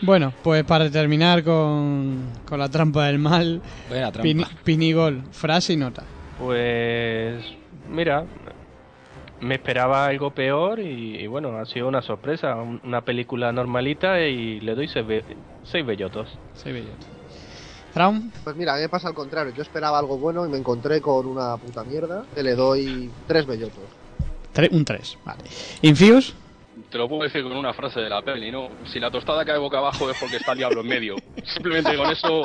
Bueno, 0.00 0.32
pues 0.42 0.64
para 0.64 0.90
terminar 0.90 1.44
con, 1.44 2.30
con 2.48 2.58
la 2.58 2.68
trampa 2.68 3.06
del 3.06 3.18
mal, 3.18 3.60
Buena 3.88 4.10
trampa. 4.10 4.28
Pini- 4.28 4.46
Pinigol, 4.64 5.22
frase 5.30 5.74
y 5.74 5.76
nota. 5.76 6.02
Pues 6.38 7.44
mira, 7.88 8.24
me 9.42 9.56
esperaba 9.56 10.06
algo 10.06 10.30
peor 10.30 10.78
y, 10.80 11.16
y 11.16 11.26
bueno, 11.26 11.56
ha 11.58 11.66
sido 11.66 11.88
una 11.88 12.02
sorpresa. 12.02 12.54
Un- 12.56 12.80
Una 12.84 13.02
película 13.02 13.52
normalita 13.52 14.20
y 14.20 14.60
le 14.60 14.74
doy 14.74 14.88
seis, 14.88 15.06
be- 15.06 15.24
seis 15.64 15.84
bellotos. 15.84 16.28
Soy 16.54 16.72
bellota. 16.72 17.06
¿Thrawn? 17.92 18.32
Pues 18.44 18.56
mira, 18.56 18.72
a 18.72 18.76
mí 18.76 18.82
me 18.82 18.88
pasa 18.88 19.08
al 19.08 19.14
contrario. 19.14 19.52
Yo 19.54 19.62
esperaba 19.62 19.98
algo 19.98 20.16
bueno 20.16 20.46
y 20.46 20.48
me 20.48 20.56
encontré 20.56 21.00
con 21.00 21.26
una 21.26 21.56
puta 21.58 21.84
mierda. 21.84 22.24
Que 22.34 22.42
le 22.42 22.54
doy 22.54 23.10
tres 23.26 23.46
bellotos. 23.46 23.84
Tre- 24.54 24.70
un 24.72 24.84
3, 24.84 25.16
vale. 25.24 25.42
¿Infíos? 25.82 26.34
Te 26.90 26.98
lo 26.98 27.08
puedo 27.08 27.22
decir 27.22 27.42
con 27.42 27.52
una 27.52 27.72
frase 27.72 28.00
de 28.00 28.08
la 28.08 28.22
peli, 28.22 28.50
¿no? 28.50 28.68
Si 28.84 29.00
la 29.00 29.10
tostada 29.10 29.44
cae 29.44 29.58
boca 29.58 29.78
abajo 29.78 30.10
es 30.10 30.18
porque 30.18 30.36
está 30.36 30.52
el 30.52 30.58
diablo 30.58 30.80
en 30.80 30.86
medio. 30.86 31.16
Simplemente 31.44 31.96
con 31.96 32.10
eso 32.10 32.42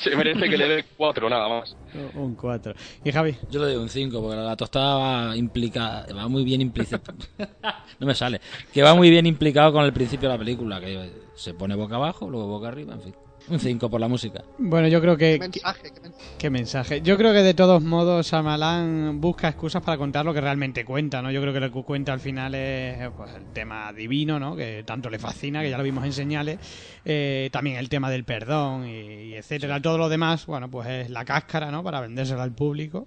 se 0.00 0.16
merece 0.16 0.48
que 0.48 0.56
le 0.56 0.68
dé 0.68 0.84
cuatro, 0.96 1.28
nada 1.28 1.48
más. 1.48 1.76
Un 2.14 2.34
4. 2.34 2.74
¿Y 3.04 3.12
Javi? 3.12 3.36
Yo 3.50 3.60
le 3.60 3.72
doy 3.72 3.76
un 3.76 3.88
5, 3.88 4.20
porque 4.20 4.36
la 4.36 4.56
tostada 4.56 4.96
va 4.96 5.36
implicada, 5.36 6.06
va 6.14 6.28
muy 6.28 6.44
bien 6.44 6.60
implícita. 6.60 7.12
no 7.98 8.06
me 8.06 8.14
sale. 8.14 8.40
Que 8.72 8.82
va 8.82 8.94
muy 8.94 9.10
bien 9.10 9.26
implicado 9.26 9.72
con 9.72 9.84
el 9.84 9.92
principio 9.92 10.28
de 10.28 10.34
la 10.34 10.38
película, 10.38 10.80
que 10.80 11.10
se 11.34 11.54
pone 11.54 11.74
boca 11.74 11.96
abajo, 11.96 12.28
luego 12.28 12.46
boca 12.46 12.68
arriba, 12.68 12.94
en 12.94 13.00
fin. 13.02 13.14
Un 13.48 13.60
5 13.60 13.88
por 13.88 14.00
la 14.00 14.08
música. 14.08 14.42
Bueno, 14.58 14.88
yo 14.88 15.00
creo 15.00 15.16
que... 15.16 15.34
¿Qué 15.34 15.38
mensaje? 15.38 15.92
¿Qué 15.92 16.00
mensaje? 16.00 16.34
¿Qué 16.38 16.50
mensaje? 16.50 17.02
Yo 17.02 17.16
creo 17.16 17.32
que 17.32 17.42
de 17.44 17.54
todos 17.54 17.82
modos 17.82 18.26
Shyamalan 18.28 19.20
busca 19.20 19.48
excusas 19.48 19.82
para 19.82 19.96
contar 19.98 20.24
lo 20.24 20.34
que 20.34 20.40
realmente 20.40 20.84
cuenta, 20.84 21.22
¿no? 21.22 21.30
Yo 21.30 21.40
creo 21.40 21.52
que 21.52 21.60
lo 21.60 21.70
que 21.72 21.82
cuenta 21.84 22.12
al 22.12 22.18
final 22.20 22.54
es 22.56 23.08
pues, 23.16 23.30
el 23.36 23.44
tema 23.52 23.92
divino, 23.92 24.40
¿no? 24.40 24.56
Que 24.56 24.82
tanto 24.84 25.10
le 25.10 25.18
fascina, 25.20 25.62
que 25.62 25.70
ya 25.70 25.78
lo 25.78 25.84
vimos 25.84 26.04
en 26.04 26.12
señales. 26.12 26.58
Eh, 27.04 27.48
también 27.52 27.76
el 27.76 27.88
tema 27.88 28.10
del 28.10 28.24
perdón 28.24 28.86
y, 28.88 28.90
y 29.30 29.34
etcétera. 29.34 29.80
Todo 29.80 29.98
lo 29.98 30.08
demás, 30.08 30.46
bueno, 30.46 30.68
pues 30.68 30.88
es 30.88 31.10
la 31.10 31.24
cáscara, 31.24 31.70
¿no? 31.70 31.84
Para 31.84 32.00
vendérsela 32.00 32.42
al 32.42 32.52
público. 32.52 33.06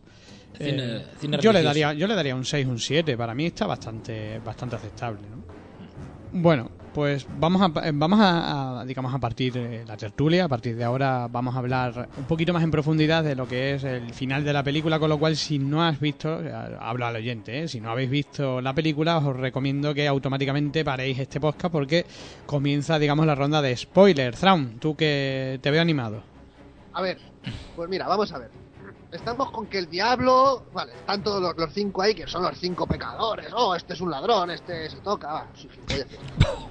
Cine- 0.58 0.98
Eh, 0.98 1.05
cine 1.19 1.38
yo 1.41 1.51
le 1.53 1.62
daría 1.63 1.93
yo 1.93 2.08
le 2.08 2.15
daría 2.15 2.36
un 2.36 2.46
6, 2.46 2.65
un 2.65 2.79
7. 2.79 3.17
Para 3.17 3.36
mí 3.36 3.46
está 3.46 3.67
bastante 3.67 4.39
bastante 4.39 4.77
aceptable, 4.77 5.22
¿no? 5.29 5.59
Bueno, 6.31 6.69
pues 6.93 7.25
vamos 7.39 7.62
a, 7.62 7.88
eh, 7.88 7.91
vamos 7.93 8.19
a, 8.21 8.83
digamos, 8.86 9.13
a 9.13 9.19
partir 9.19 9.53
de 9.53 9.86
la 9.86 9.98
tertulia. 9.98 10.45
A 10.45 10.48
partir 10.48 10.75
de 10.75 10.83
ahora 10.83 11.27
vamos 11.27 11.55
a 11.55 11.59
hablar 11.59 12.09
un 12.17 12.25
poquito 12.25 12.53
más 12.53 12.63
en 12.63 12.71
profundidad 12.71 13.24
de 13.24 13.36
lo 13.36 13.48
que 13.48 13.74
es 13.74 13.83
el 13.83 14.13
final 14.13 14.43
de 14.43 14.53
la 14.53 14.63
película, 14.63 15.00
con 15.00 15.09
lo 15.09 15.17
cual 15.17 15.36
si 15.36 15.59
no 15.59 15.83
has 15.83 16.00
visto, 16.00 16.41
eh, 16.41 16.51
hablo 16.79 17.05
al 17.05 17.15
oyente, 17.15 17.63
¿eh? 17.63 17.67
si 17.67 17.79
no 17.79 17.89
habéis 17.89 18.09
visto 18.09 18.62
la 18.62 18.74
película, 18.74 19.17
os 19.17 19.36
recomiendo 19.36 19.93
que 19.93 20.07
automáticamente 20.07 20.83
paréis 20.86 21.19
este 21.19 21.39
podcast 21.39 21.71
porque 21.71 22.05
comienza, 22.45 23.00
digamos, 23.00 23.25
la 23.25 23.36
ronda 23.36 23.62
de 23.62 23.75
spoiler. 23.75 24.36
Traum, 24.36 24.77
tú 24.79 24.95
que 24.95 25.59
te 25.62 25.71
veo 25.71 25.81
animado. 25.81 26.21
A 26.93 27.01
ver, 27.01 27.17
pues 27.75 27.89
mira, 27.89 28.07
vamos 28.07 28.31
a 28.31 28.39
ver. 28.39 28.68
Estamos 29.12 29.50
con 29.51 29.66
que 29.66 29.80
el 29.80 29.89
diablo, 29.89 30.66
vale, 30.72 30.94
están 30.94 31.24
todos 31.24 31.42
los, 31.42 31.58
los 31.58 31.74
cinco 31.74 32.04
ahí 32.04 32.13
que 32.13 32.28
son 32.28 32.44
los 32.44 32.56
cinco 32.60 32.86
pecadores. 32.86 33.48
Oh, 33.56 33.74
este 33.74 33.94
es 33.94 34.01
un 34.01 34.12
ladrón, 34.12 34.51
este 34.51 34.88
se 34.88 34.98
toca, 34.98 35.34
va. 35.34 35.48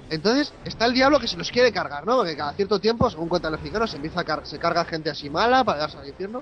Entonces, 0.09 0.53
está 0.63 0.85
el 0.85 0.93
diablo 0.93 1.19
que 1.19 1.27
se 1.27 1.35
los 1.35 1.51
quiere 1.51 1.73
cargar, 1.73 2.05
¿no? 2.05 2.15
Porque 2.17 2.37
cada 2.37 2.53
cierto 2.53 2.79
tiempo, 2.79 3.09
según 3.09 3.27
cuentan 3.27 3.51
los 3.51 3.59
mexicanos, 3.61 3.89
se 3.91 3.97
empieza 3.97 4.21
a 4.21 4.23
car- 4.23 4.45
se 4.45 4.57
carga 4.57 4.85
gente 4.85 5.09
así 5.09 5.29
mala 5.29 5.65
para 5.65 5.79
darse 5.79 5.97
al 5.97 6.07
infierno. 6.07 6.41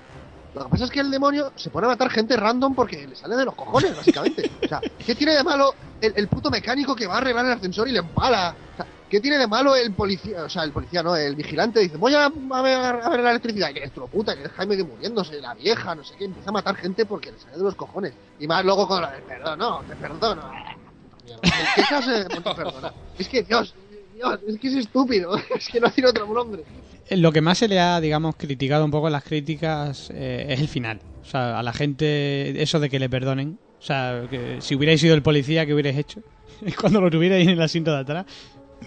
Lo 0.54 0.64
que 0.64 0.70
pasa 0.70 0.84
es 0.84 0.90
que 0.90 1.00
el 1.00 1.10
demonio 1.10 1.52
se 1.56 1.68
pone 1.68 1.86
a 1.86 1.90
matar 1.90 2.10
gente 2.10 2.36
random 2.36 2.74
porque 2.76 3.06
le 3.06 3.16
sale 3.16 3.34
de 3.36 3.44
los 3.44 3.54
cojones, 3.56 3.96
básicamente. 3.96 4.50
O 4.64 4.68
sea, 4.68 4.80
¿qué 5.04 5.14
tiene 5.16 5.34
de 5.34 5.42
malo 5.42 5.74
el, 6.00 6.12
el 6.16 6.28
puto 6.28 6.48
mecánico 6.48 6.94
que 6.94 7.08
va 7.08 7.14
a 7.14 7.18
arreglar 7.18 7.44
el 7.44 7.52
ascensor 7.52 7.88
y 7.88 7.92
le 7.92 7.98
empala? 7.98 8.54
O 8.72 8.76
sea, 8.76 8.86
¿qué 9.08 9.20
tiene 9.20 9.38
de 9.38 9.46
malo 9.46 9.74
el 9.74 9.92
policía? 9.92 10.44
O 10.44 10.48
sea, 10.48 10.64
el 10.64 10.72
policía, 10.72 11.02
no, 11.02 11.16
el 11.16 11.34
vigilante 11.34 11.80
dice, 11.80 11.96
voy 11.96 12.14
a, 12.14 12.28
ver, 12.28 13.20
la 13.20 13.30
electricidad. 13.30 13.72
Que 13.72 13.80
electrocuta, 13.80 14.36
que 14.36 14.44
es 14.44 14.50
Jaime 14.52 14.76
que 14.76 14.84
muriéndose, 14.84 15.40
la 15.40 15.54
vieja, 15.54 15.94
no 15.94 16.04
sé 16.04 16.14
qué, 16.18 16.24
empieza 16.26 16.50
a 16.50 16.52
matar 16.52 16.76
gente 16.76 17.06
porque 17.06 17.32
le 17.32 17.38
sale 17.38 17.56
de 17.56 17.62
los 17.62 17.74
cojones. 17.74 18.12
Y 18.38 18.46
más 18.46 18.64
luego 18.64 18.86
con 18.86 19.00
la 19.00 19.10
de 19.12 19.20
perdón, 19.22 19.58
no, 19.58 19.82
te 19.88 19.96
perdono. 19.96 20.42
Puta 20.42 20.76
mierda. 21.24 21.74
¿Qué 21.74 21.82
clase 21.82 22.10
de 22.10 22.24
te 22.24 22.40
perdona? 22.40 22.92
Es 23.18 23.28
que, 23.28 23.42
Dios, 23.42 23.74
Dios, 24.14 24.40
es 24.46 24.58
que 24.58 24.68
es 24.68 24.74
estúpido. 24.74 25.36
Es 25.56 25.68
que 25.68 25.80
no 25.80 25.90
tiene 25.90 26.10
otro 26.10 26.26
nombre. 26.26 26.64
Eh, 27.08 27.16
Lo 27.16 27.32
que 27.32 27.40
más 27.40 27.58
se 27.58 27.68
le 27.68 27.80
ha, 27.80 28.00
digamos, 28.00 28.36
criticado 28.36 28.84
un 28.84 28.90
poco 28.90 29.08
en 29.08 29.12
las 29.12 29.24
críticas 29.24 30.10
eh, 30.12 30.46
es 30.48 30.60
el 30.60 30.68
final. 30.68 31.00
O 31.22 31.24
sea, 31.24 31.58
a 31.58 31.62
la 31.62 31.72
gente, 31.72 32.62
eso 32.62 32.80
de 32.80 32.88
que 32.88 32.98
le 32.98 33.08
perdonen. 33.08 33.58
O 33.78 33.82
sea, 33.82 34.26
que 34.28 34.60
si 34.60 34.74
hubierais 34.74 35.00
sido 35.00 35.14
el 35.14 35.22
policía, 35.22 35.64
¿qué 35.66 35.74
hubierais 35.74 35.96
hecho? 35.96 36.20
Cuando 36.80 37.00
lo 37.00 37.10
tuvierais 37.10 37.46
en 37.46 37.54
el 37.54 37.62
asiento 37.62 37.92
de 37.92 37.98
atrás. 37.98 38.26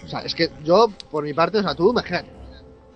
O 0.03 0.07
sea, 0.07 0.19
es 0.21 0.33
que 0.33 0.49
yo, 0.63 0.91
por 1.09 1.23
mi 1.23 1.33
parte, 1.33 1.59
o 1.59 1.63
sea, 1.63 1.75
tú, 1.75 1.91
imagínate, 1.91 2.29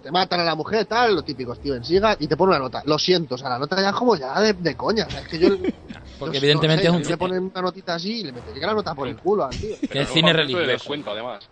te 0.06 0.12
matan 0.12 0.40
a 0.40 0.44
la 0.44 0.54
mujer, 0.54 0.86
tal, 0.86 1.16
lo 1.16 1.24
típico, 1.24 1.56
Steven 1.56 1.84
Siga, 1.84 2.16
y 2.20 2.28
te 2.28 2.38
pone 2.38 2.52
una 2.52 2.60
nota. 2.60 2.84
Lo 2.86 3.00
siento, 3.00 3.36
o 3.36 3.38
sea, 3.38 3.50
la 3.50 3.58
nota 3.58 3.82
ya 3.82 3.90
es 3.90 3.96
como 3.96 4.16
ya 4.16 4.40
de, 4.40 4.54
de 4.54 4.76
coña. 4.76 5.06
O 5.08 5.10
sea, 5.10 5.22
es 5.22 5.28
que 5.28 5.40
yo. 5.40 5.50
Porque 6.20 6.38
yo 6.38 6.46
evidentemente 6.46 6.84
sé, 6.84 6.90
es 6.90 6.96
un. 6.96 7.04
Le 7.04 7.18
ponen 7.18 7.44
una 7.46 7.62
notita 7.62 7.96
así 7.96 8.20
y 8.20 8.24
le 8.24 8.32
metería 8.32 8.68
la 8.68 8.74
nota 8.76 8.94
por 8.94 9.08
el 9.08 9.18
culo 9.18 9.46
al 9.46 9.60
tío. 9.60 9.76
Que 9.90 10.02
es 10.02 10.10
cine 10.10 10.32
resto 10.32 10.58
de 10.58 10.64
religioso. 10.64 10.68
descuento, 10.68 11.12
además. 11.12 11.50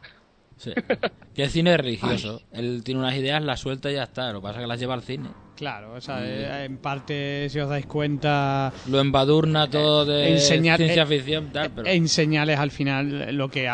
Sí. 0.58 0.72
Que 1.34 1.46
es 1.46 1.52
cine 1.52 1.76
religioso. 1.78 2.42
Él 2.52 2.84
tiene 2.84 3.00
unas 3.00 3.16
ideas, 3.16 3.42
las 3.44 3.60
suelta 3.60 3.90
y 3.90 3.96
ya 3.96 4.04
está. 4.04 4.32
Lo 4.32 4.40
que 4.40 4.44
pasa 4.44 4.60
es 4.60 4.64
que 4.66 4.68
las 4.68 4.80
lleva 4.80 4.94
al 4.94 5.02
cine. 5.02 5.30
Claro, 5.56 5.94
o 5.94 6.00
sea, 6.02 6.24
eh, 6.24 6.66
en 6.66 6.78
parte, 6.78 7.48
si 7.50 7.60
os 7.60 7.68
dais 7.70 7.88
cuenta, 7.88 8.72
Lo 8.88 9.00
embadurna 9.00 9.68
todo 9.68 10.06
de 10.06 10.34
enseñar- 10.36 10.78
ciencia 10.78 11.04
eh, 11.04 11.06
ficción, 11.08 11.52
tal, 11.52 11.72
pero... 11.72 11.88
en 11.88 12.08
señales 12.08 12.60
al 12.60 12.70
final 12.70 13.36
lo 13.36 13.50
que 13.50 13.68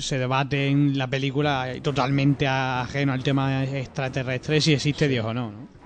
se 0.00 0.18
debate 0.18 0.66
en 0.68 0.98
la 0.98 1.06
película 1.06 1.72
eh, 1.72 1.80
totalmente 1.80 2.46
ajeno 2.48 3.12
al 3.12 3.22
tema 3.22 3.62
extraterrestre, 3.64 4.60
si 4.60 4.72
existe 4.72 5.06
Dios 5.06 5.24
o 5.26 5.32
no, 5.34 5.52
¿no? 5.52 5.76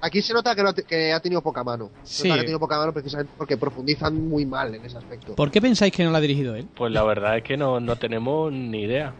Aquí 0.00 0.20
se 0.20 0.34
nota 0.34 0.54
que, 0.56 0.62
no 0.62 0.74
que 0.74 1.12
ha 1.12 1.20
tenido 1.20 1.40
poca 1.40 1.62
mano. 1.64 1.90
Se 2.02 2.22
Sí. 2.22 2.28
nota 2.28 2.34
que 2.36 2.40
ha 2.40 2.44
tenido 2.44 2.60
poca 2.60 2.78
mano 2.78 2.92
precisamente 2.92 3.32
porque 3.38 3.56
profundizan 3.56 4.28
muy 4.28 4.44
mal 4.44 4.74
en 4.74 4.84
ese 4.84 4.98
aspecto. 4.98 5.34
¿Por 5.36 5.50
qué 5.52 5.60
pensáis 5.62 5.92
que 5.92 6.04
no 6.04 6.10
la 6.10 6.18
ha 6.18 6.20
dirigido 6.20 6.54
él? 6.56 6.66
Pues 6.74 6.92
la 6.92 7.02
verdad 7.04 7.36
es 7.38 7.42
que 7.44 7.56
no, 7.56 7.80
no 7.80 7.96
tenemos 7.96 8.52
ni 8.52 8.82
idea. 8.82 9.14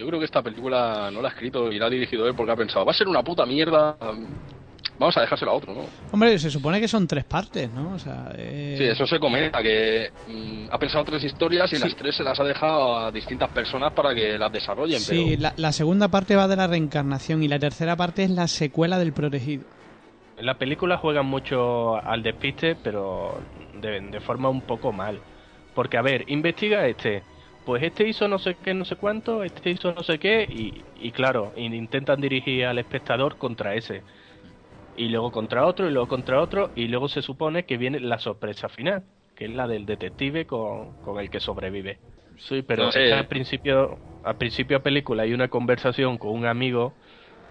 Yo 0.00 0.06
creo 0.06 0.18
que 0.18 0.24
esta 0.24 0.40
película 0.40 1.10
no 1.12 1.20
la 1.20 1.28
ha 1.28 1.32
escrito 1.32 1.70
y 1.70 1.78
la 1.78 1.84
ha 1.84 1.90
dirigido 1.90 2.26
él 2.26 2.32
porque 2.34 2.52
ha 2.52 2.56
pensado, 2.56 2.86
va 2.86 2.92
a 2.92 2.94
ser 2.94 3.06
una 3.06 3.22
puta 3.22 3.44
mierda. 3.44 3.98
Vamos 4.98 5.14
a 5.14 5.20
dejársela 5.20 5.50
a 5.50 5.54
otro, 5.54 5.74
¿no? 5.74 5.82
Hombre, 6.10 6.38
se 6.38 6.50
supone 6.50 6.80
que 6.80 6.88
son 6.88 7.06
tres 7.06 7.24
partes, 7.24 7.70
¿no? 7.70 7.92
O 7.92 7.98
sea, 7.98 8.32
eh, 8.34 8.76
Sí, 8.78 8.84
eso 8.84 9.06
se 9.06 9.18
comenta, 9.20 9.62
que 9.62 10.10
mm, 10.26 10.68
ha 10.70 10.78
pensado 10.78 11.04
tres 11.04 11.22
historias 11.24 11.70
y 11.74 11.76
Sí. 11.76 11.82
las 11.84 11.94
tres 11.96 12.16
se 12.16 12.22
las 12.24 12.40
ha 12.40 12.44
dejado 12.44 12.96
a 12.96 13.12
distintas 13.12 13.50
personas 13.50 13.92
para 13.92 14.14
que 14.14 14.38
las 14.38 14.50
desarrollen, 14.50 15.00
Sí, 15.00 15.26
pero 15.36 15.42
la, 15.42 15.52
la 15.58 15.72
segunda 15.72 16.08
parte 16.08 16.34
va 16.34 16.48
de 16.48 16.56
la 16.56 16.66
reencarnación 16.66 17.42
y 17.42 17.48
la 17.48 17.58
tercera 17.58 17.94
parte 17.94 18.24
es 18.24 18.30
la 18.30 18.48
secuela 18.48 18.98
del 18.98 19.12
protegido. 19.12 19.64
En 20.38 20.46
la 20.46 20.54
película 20.54 20.96
juegan 20.96 21.26
mucho 21.26 21.96
al 22.02 22.22
despiste, 22.22 22.74
pero 22.82 23.38
de, 23.74 24.00
de 24.00 24.20
forma 24.20 24.48
un 24.48 24.62
poco 24.62 24.92
mal. 24.92 25.20
Porque, 25.74 25.98
a 25.98 26.02
ver, 26.02 26.24
investiga 26.30 26.86
este. 26.86 27.22
Pues 27.70 27.84
este 27.84 28.08
hizo 28.08 28.26
no 28.26 28.40
sé 28.40 28.56
qué, 28.56 28.74
no 28.74 28.84
sé 28.84 28.96
cuánto, 28.96 29.44
este 29.44 29.70
hizo 29.70 29.92
no 29.92 30.02
sé 30.02 30.18
qué, 30.18 30.44
y, 30.50 30.86
y 30.92 31.12
claro, 31.12 31.52
in- 31.54 31.72
intentan 31.72 32.20
dirigir 32.20 32.64
al 32.64 32.80
espectador 32.80 33.38
contra 33.38 33.76
ese. 33.76 34.02
Y 34.96 35.08
luego 35.08 35.30
contra 35.30 35.64
otro, 35.64 35.86
y 35.88 35.92
luego 35.92 36.08
contra 36.08 36.42
otro, 36.42 36.72
y 36.74 36.88
luego 36.88 37.06
se 37.06 37.22
supone 37.22 37.66
que 37.66 37.76
viene 37.76 38.00
la 38.00 38.18
sorpresa 38.18 38.68
final, 38.68 39.04
que 39.36 39.44
es 39.44 39.52
la 39.52 39.68
del 39.68 39.86
detective 39.86 40.46
con, 40.46 40.94
con 40.94 41.20
el 41.20 41.30
que 41.30 41.38
sobrevive. 41.38 42.00
Sí, 42.38 42.62
pero 42.62 42.86
No 42.86 42.90
al 42.90 43.28
principio, 43.28 44.00
al 44.24 44.36
principio 44.36 44.78
de 44.78 44.82
película 44.82 45.22
hay 45.22 45.32
una 45.32 45.46
conversación 45.46 46.18
con 46.18 46.32
un 46.32 46.46
amigo 46.46 46.96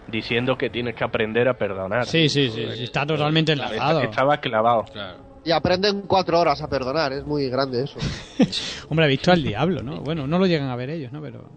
diciendo 0.05 0.57
que 0.57 0.69
tienes 0.69 0.95
que 0.95 1.05
aprender 1.05 1.47
a 1.47 1.57
perdonar. 1.57 2.05
Sí, 2.07 2.27
sí, 2.27 2.49
sí, 2.49 2.75
sí, 2.75 2.83
está 2.83 3.05
totalmente 3.05 3.53
enlazado. 3.53 4.03
Estaba 4.03 4.41
clavado. 4.41 4.83
Claro. 4.91 5.28
Y 5.43 5.51
aprenden 5.51 6.01
cuatro 6.01 6.39
horas 6.39 6.61
a 6.61 6.69
perdonar, 6.69 7.13
es 7.13 7.25
muy 7.25 7.49
grande 7.49 7.83
eso. 7.83 7.99
Hombre, 8.89 9.05
ha 9.05 9.09
visto 9.09 9.31
al 9.31 9.41
diablo, 9.41 9.81
¿no? 9.81 10.01
Bueno, 10.01 10.27
no 10.27 10.37
lo 10.37 10.45
llegan 10.45 10.69
a 10.69 10.75
ver 10.75 10.89
ellos, 10.89 11.11
¿no? 11.11 11.21
Pero... 11.21 11.49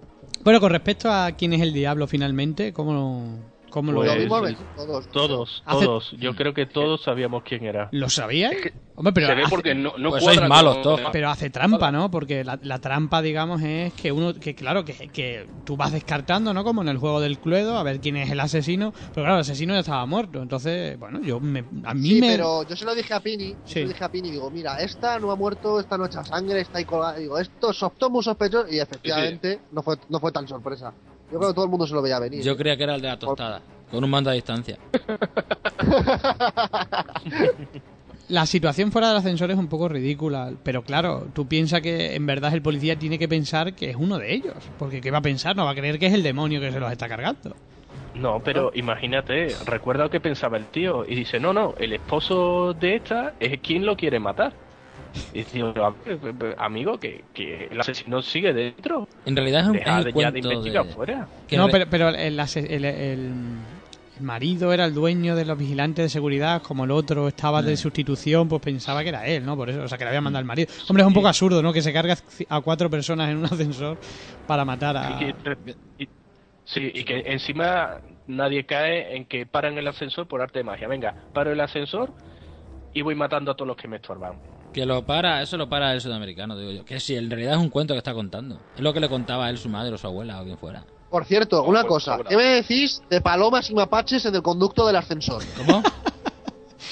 Bueno, 0.44 0.60
con 0.60 0.70
respecto 0.70 1.10
a 1.10 1.32
quién 1.32 1.52
es 1.52 1.60
el 1.60 1.72
diablo 1.72 2.06
finalmente, 2.06 2.72
¿cómo 2.72 3.51
cómo 3.72 3.92
Pues, 3.92 4.08
Lo 4.08 4.14
mismo 4.16 4.36
el- 4.38 4.54
ves, 4.56 4.66
todos. 4.76 5.08
Todos, 5.08 5.62
Hace- 5.64 5.84
todos. 5.86 6.10
Yo 6.18 6.36
creo 6.36 6.54
que 6.54 6.66
todos 6.66 7.02
sabíamos 7.02 7.42
quién 7.42 7.64
era. 7.64 7.88
¿Lo 7.90 8.08
sabíais? 8.08 8.72
Hombre, 8.94 9.14
pero 9.14 9.28
se 9.28 9.34
ve 9.34 9.42
hace, 9.42 9.50
porque 9.50 9.74
no, 9.74 9.94
no 9.96 10.10
Pues 10.10 10.22
sois 10.22 10.46
malos 10.46 10.82
todos. 10.82 11.00
pero 11.12 11.30
hace 11.30 11.48
trampa, 11.48 11.90
¿no? 11.90 12.10
Porque 12.10 12.44
la, 12.44 12.58
la 12.62 12.78
trampa, 12.78 13.22
digamos, 13.22 13.62
es 13.62 13.94
que 13.94 14.12
uno, 14.12 14.34
que 14.34 14.54
claro, 14.54 14.84
que, 14.84 14.92
que 15.08 15.48
tú 15.64 15.78
vas 15.78 15.92
descartando, 15.92 16.52
¿no? 16.52 16.62
Como 16.62 16.82
en 16.82 16.88
el 16.88 16.98
juego 16.98 17.18
del 17.18 17.38
Cluedo, 17.40 17.78
a 17.78 17.82
ver 17.84 18.00
quién 18.02 18.16
es 18.18 18.30
el 18.30 18.38
asesino. 18.38 18.92
Pero 19.14 19.24
claro, 19.24 19.36
el 19.36 19.40
asesino 19.40 19.72
ya 19.72 19.80
estaba 19.80 20.04
muerto. 20.04 20.42
Entonces, 20.42 20.98
bueno, 20.98 21.20
yo 21.22 21.40
me, 21.40 21.64
a 21.84 21.94
mí 21.94 22.08
Sí, 22.10 22.20
me... 22.20 22.32
pero 22.32 22.64
yo 22.64 22.76
se 22.76 22.84
lo 22.84 22.94
dije 22.94 23.14
a 23.14 23.20
Pini, 23.20 23.54
Sí. 23.64 23.72
se 23.72 23.80
lo 23.84 23.88
dije 23.88 24.04
a 24.04 24.10
Pini, 24.10 24.30
digo, 24.30 24.50
mira, 24.50 24.76
esta 24.82 25.18
no 25.18 25.30
ha 25.30 25.36
muerto, 25.36 25.80
esta 25.80 25.96
no 25.96 26.04
echa 26.04 26.22
sangre, 26.22 26.60
está 26.60 26.76
ahí 26.78 26.84
colgada. 26.84 27.16
Digo, 27.16 27.38
esto 27.38 27.70
es 27.70 27.82
muy 28.10 28.22
sospechoso 28.22 28.66
y 28.70 28.78
efectivamente 28.78 29.62
no 29.70 29.82
fue 29.82 29.96
no 30.08 30.20
fue 30.20 30.32
tan 30.32 30.46
sorpresa. 30.46 30.94
Yo 31.32 31.38
creo 31.38 31.50
que 31.50 31.54
todo 31.54 31.64
el 31.64 31.70
mundo 31.70 31.86
se 31.86 31.94
lo 31.94 32.02
veía 32.02 32.18
venir. 32.18 32.42
Yo 32.42 32.56
creía 32.56 32.76
que 32.76 32.84
era 32.84 32.94
el 32.94 33.00
de 33.00 33.08
la 33.08 33.18
tostada, 33.18 33.62
con 33.90 34.04
un 34.04 34.10
mando 34.10 34.28
a 34.30 34.34
distancia. 34.34 34.78
La 38.28 38.46
situación 38.46 38.92
fuera 38.92 39.08
del 39.08 39.18
ascensor 39.18 39.50
es 39.50 39.58
un 39.58 39.66
poco 39.66 39.88
ridícula, 39.88 40.52
pero 40.62 40.82
claro, 40.82 41.26
tú 41.34 41.46
piensas 41.46 41.82
que 41.82 42.14
en 42.14 42.24
verdad 42.24 42.54
el 42.54 42.62
policía 42.62 42.98
tiene 42.98 43.18
que 43.18 43.28
pensar 43.28 43.74
que 43.74 43.90
es 43.90 43.96
uno 43.96 44.16
de 44.18 44.32
ellos, 44.32 44.54
porque 44.78 45.02
¿qué 45.02 45.10
va 45.10 45.18
a 45.18 45.22
pensar? 45.22 45.54
No 45.54 45.66
va 45.66 45.72
a 45.72 45.74
creer 45.74 45.98
que 45.98 46.06
es 46.06 46.14
el 46.14 46.22
demonio 46.22 46.58
que 46.58 46.72
se 46.72 46.80
los 46.80 46.90
está 46.90 47.08
cargando. 47.08 47.54
No, 48.14 48.40
pero 48.40 48.70
imagínate, 48.74 49.48
recuerda 49.66 50.04
lo 50.04 50.10
que 50.10 50.20
pensaba 50.20 50.56
el 50.56 50.66
tío 50.66 51.04
y 51.06 51.14
dice, 51.14 51.40
no, 51.40 51.52
no, 51.52 51.74
el 51.78 51.92
esposo 51.92 52.72
de 52.72 52.96
esta 52.96 53.34
es 53.40 53.60
quien 53.60 53.84
lo 53.84 53.96
quiere 53.96 54.18
matar. 54.18 54.52
Y 55.33 55.38
dice, 55.40 55.61
"A 55.76 55.90
ver, 56.04 56.54
amigo, 56.59 56.99
que, 56.99 57.25
que 57.33 57.66
el 57.66 57.81
asesino 57.81 58.23
sigue 58.23 58.52
dentro. 58.52 59.09
En 59.25 59.37
realidad 59.37 59.62
es 59.62 59.66
un 59.69 59.73
Deja 59.73 59.99
es 60.00 60.04
de, 60.04 60.11
el 60.11 60.14
ya 60.14 60.31
de 60.31 60.40
cuento 60.40 60.52
investigar 60.52 60.85
de... 60.85 60.95
fuera. 60.95 61.28
que 61.47 61.57
no, 61.57 61.69
pero, 61.69 61.87
pero 61.90 62.09
el, 62.11 62.16
el- 62.38 62.85
el- 62.85 62.85
el 64.14 64.23
marido 64.23 64.73
era 64.75 64.85
el 64.85 64.92
dueño 64.95 65.35
de 65.37 65.45
los 65.47 65.57
vigilantes 65.57 66.04
de 66.04 66.09
seguridad, 66.11 66.62
como 66.62 66.85
el 66.85 66.90
otro 66.90 67.28
estaba 67.28 67.62
de 67.62 67.73
Mm. 67.73 67.76
sustitución, 67.76 68.49
pues 68.49 68.61
pensaba 68.61 69.02
que 69.02 69.09
era 69.09 69.26
él, 69.26 69.45
¿no? 69.45 69.57
Por 69.57 69.71
eso, 69.71 69.83
o 69.83 69.88
sea, 69.88 69.97
que 69.97 70.04
le 70.04 70.09
había 70.11 70.21
mandado 70.21 70.40
el 70.40 70.47
marido. 70.47 70.71
Hombre, 70.88 71.02
es 71.02 71.07
un 71.09 71.14
poco 71.14 71.28
absurdo, 71.28 71.62
¿no? 71.62 71.73
Que 71.73 71.81
se 71.83 71.92
carga 71.92 72.16
a 72.49 72.61
cuatro 72.61 72.90
personas 72.90 73.31
en 73.31 73.38
un 73.38 73.45
ascensor 73.50 73.99
para 74.47 74.64
matar 74.64 74.97
a... 74.99 75.09
Y 75.09 75.14
que- 75.35 75.76
y- 75.99 76.09
sí, 76.64 76.90
y 76.95 77.04
que 77.04 77.23
encima 77.26 78.00
nadie 78.26 78.66
cae 78.66 79.16
en 79.16 79.26
que 79.26 79.47
paran 79.47 79.78
el 79.78 79.88
ascensor 79.88 80.28
por 80.28 80.42
arte 80.42 80.61
de 80.61 80.64
magia. 80.64 80.88
Venga, 80.88 81.16
paro 81.33 81.52
el 81.52 81.61
ascensor 81.61 82.14
y 82.92 83.02
voy 83.02 83.14
matando 83.16 83.50
a 83.52 83.57
todos 83.57 83.69
los 83.69 83.76
que 83.76 83.88
me 83.88 83.97
estorban. 83.97 84.40
Que 84.72 84.86
lo 84.86 85.04
para, 85.04 85.42
eso 85.42 85.56
lo 85.56 85.68
para 85.68 85.92
el 85.92 86.00
sudamericano, 86.00 86.56
digo 86.56 86.70
yo. 86.72 86.84
Que 86.84 86.98
si 87.00 87.14
en 87.16 87.28
realidad 87.30 87.54
es 87.54 87.58
un 87.60 87.68
cuento 87.68 87.94
que 87.94 87.98
está 87.98 88.14
contando. 88.14 88.58
Es 88.74 88.80
lo 88.80 88.92
que 88.92 89.00
le 89.00 89.08
contaba 89.08 89.46
a 89.46 89.50
él 89.50 89.58
su 89.58 89.68
madre 89.68 89.92
o 89.94 89.98
su 89.98 90.06
abuela 90.06 90.40
o 90.40 90.44
quien 90.44 90.56
fuera. 90.58 90.84
Por 91.10 91.26
cierto, 91.26 91.62
una 91.64 91.84
cosa, 91.84 92.18
¿qué 92.26 92.36
me 92.36 92.42
decís 92.44 93.02
de 93.10 93.20
palomas 93.20 93.68
y 93.68 93.74
mapaches 93.74 94.24
en 94.24 94.34
el 94.34 94.42
conducto 94.42 94.86
del 94.86 94.96
ascensor? 94.96 95.42
¿Cómo? 95.56 95.82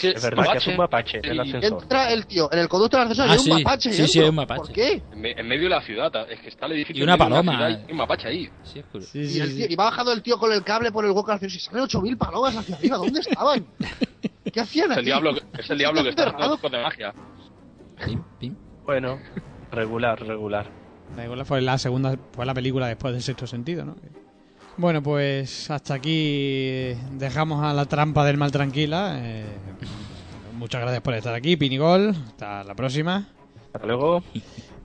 Sí, 0.00 0.06
Es 0.06 0.22
verdad 0.22 0.52
que 0.52 0.58
es 0.58 0.66
un 0.68 0.76
mapache 0.78 1.20
el 1.22 1.36
y- 1.36 1.40
ascensor. 1.40 1.82
Entra 1.82 2.10
el 2.12 2.24
tío 2.24 2.48
en 2.50 2.60
el 2.60 2.68
conducto 2.68 2.96
del 2.96 3.08
ascensor 3.08 3.26
Ah, 3.28 3.28
y 3.28 3.32
hay 3.32 3.38
sí. 3.44 3.50
un 3.50 3.62
mapache. 3.62 3.92
Sí, 3.92 4.06
sí, 4.08 4.20
hay 4.20 4.28
un 4.30 4.34
mapache. 4.34 4.60
¿Por 4.60 4.72
qué? 4.72 5.02
En, 5.12 5.20
me- 5.20 5.32
en 5.32 5.46
medio 5.46 5.64
de 5.64 5.68
la 5.68 5.82
ciudad, 5.82 6.30
es 6.30 6.40
que 6.40 6.48
está 6.48 6.66
el 6.66 6.72
edificio. 6.72 7.00
Y 7.00 7.02
una 7.02 7.14
en 7.14 7.18
paloma, 7.18 7.52
ciudad 7.52 7.68
y 7.68 7.72
eh. 7.74 7.78
hay 7.86 7.90
un 7.92 7.96
mapache 7.98 8.28
ahí. 8.28 8.50
Sí, 8.62 8.78
es 8.78 8.84
curioso. 8.86 9.12
Sí, 9.12 9.18
Y, 9.18 9.26
sí, 9.28 9.40
el 9.40 9.48
sí. 9.50 9.56
tío- 9.56 9.66
y 9.68 9.74
va 9.76 9.84
bajando 9.86 10.12
el 10.12 10.22
tío 10.22 10.38
con 10.38 10.52
el 10.54 10.62
cable 10.64 10.90
por 10.90 11.04
el 11.04 11.10
hueco 11.10 11.26
del 11.26 11.36
ascensor 11.36 11.56
y 11.56 11.60
salen 11.60 11.84
8.000 11.84 12.16
palomas 12.16 12.56
hacia 12.56 12.76
arriba. 12.76 12.96
¿Dónde 12.96 13.20
estaban? 13.20 13.66
¿Qué 14.50 14.60
hacían 14.60 14.86
Es 14.92 14.96
el 14.96 14.98
aquí? 15.00 15.06
diablo, 15.06 15.34
que- 15.34 15.60
es 15.60 15.70
el 15.70 15.78
diablo 15.78 16.02
que 16.02 16.08
está 16.10 16.36
trucos 16.36 16.72
de 16.72 16.82
magia. 16.82 17.14
Pim, 18.04 18.22
pim. 18.38 18.54
Bueno, 18.84 19.18
regular, 19.70 20.20
regular. 20.20 20.66
Igual, 21.22 21.44
fue 21.44 21.60
la 21.60 21.76
segunda, 21.78 22.16
fue 22.32 22.46
la 22.46 22.54
película 22.54 22.86
después 22.86 23.12
del 23.12 23.22
sexto 23.22 23.46
sentido, 23.46 23.84
¿no? 23.84 23.96
Bueno, 24.76 25.02
pues 25.02 25.70
hasta 25.70 25.94
aquí 25.94 26.94
dejamos 27.12 27.62
a 27.64 27.74
la 27.74 27.84
trampa 27.86 28.24
del 28.24 28.36
mal 28.38 28.50
tranquila. 28.52 29.18
Eh, 29.18 29.44
muchas 30.56 30.80
gracias 30.80 31.02
por 31.02 31.14
estar 31.14 31.34
aquí, 31.34 31.56
Pinigol. 31.56 32.10
Hasta 32.10 32.64
la 32.64 32.74
próxima. 32.74 33.28
Hasta 33.72 33.86
luego. 33.86 34.22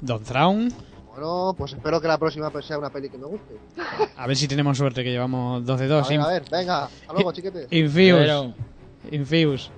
Don 0.01 0.23
Traun. 0.23 0.73
Bueno, 1.11 1.55
pues 1.57 1.73
espero 1.73 2.01
que 2.01 2.07
la 2.09 2.17
próxima 2.17 2.49
pues, 2.49 2.65
sea 2.65 2.77
una 2.77 2.89
peli 2.89 3.09
que 3.09 3.17
me 3.17 3.25
guste. 3.25 3.57
A 4.17 4.27
ver 4.27 4.35
si 4.35 4.47
tenemos 4.49 4.77
suerte 4.77 5.01
que 5.03 5.11
llevamos 5.11 5.65
2 5.65 5.79
de 5.79 5.85
A 5.85 5.87
2. 5.87 6.09
ver, 6.09 6.19
a 6.19 6.27
ver, 6.27 6.43
venga, 6.51 6.83
hasta 6.85 7.13
luego, 7.13 7.31
chiquetes. 7.31 7.67
Infuse. 7.71 8.11
Pero- 8.13 8.53
Infuse. 9.11 9.69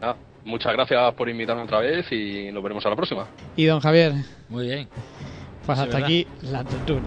Muchas 0.47 0.71
gracias 0.71 1.13
por 1.15 1.27
invitarme 1.27 1.63
otra 1.63 1.79
vez 1.79 2.09
y 2.11 2.49
nos 2.53 2.63
veremos 2.63 2.85
a 2.85 2.89
la 2.89 2.95
próxima. 2.95 3.27
Y 3.57 3.65
don 3.65 3.81
Javier. 3.81 4.13
Muy 4.47 4.65
bien. 4.65 4.87
Pues 5.65 5.77
Sí, 5.77 5.83
hasta 5.83 5.95
¿verdad? 5.97 6.03
aquí 6.05 6.27
la 6.43 6.63
tertulia. 6.63 7.01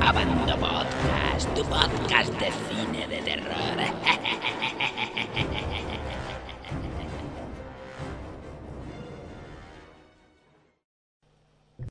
Abando 0.00 0.56
Podcast, 0.56 1.48
tu 1.54 1.62
podcast 1.64 2.32
de. 2.40 2.75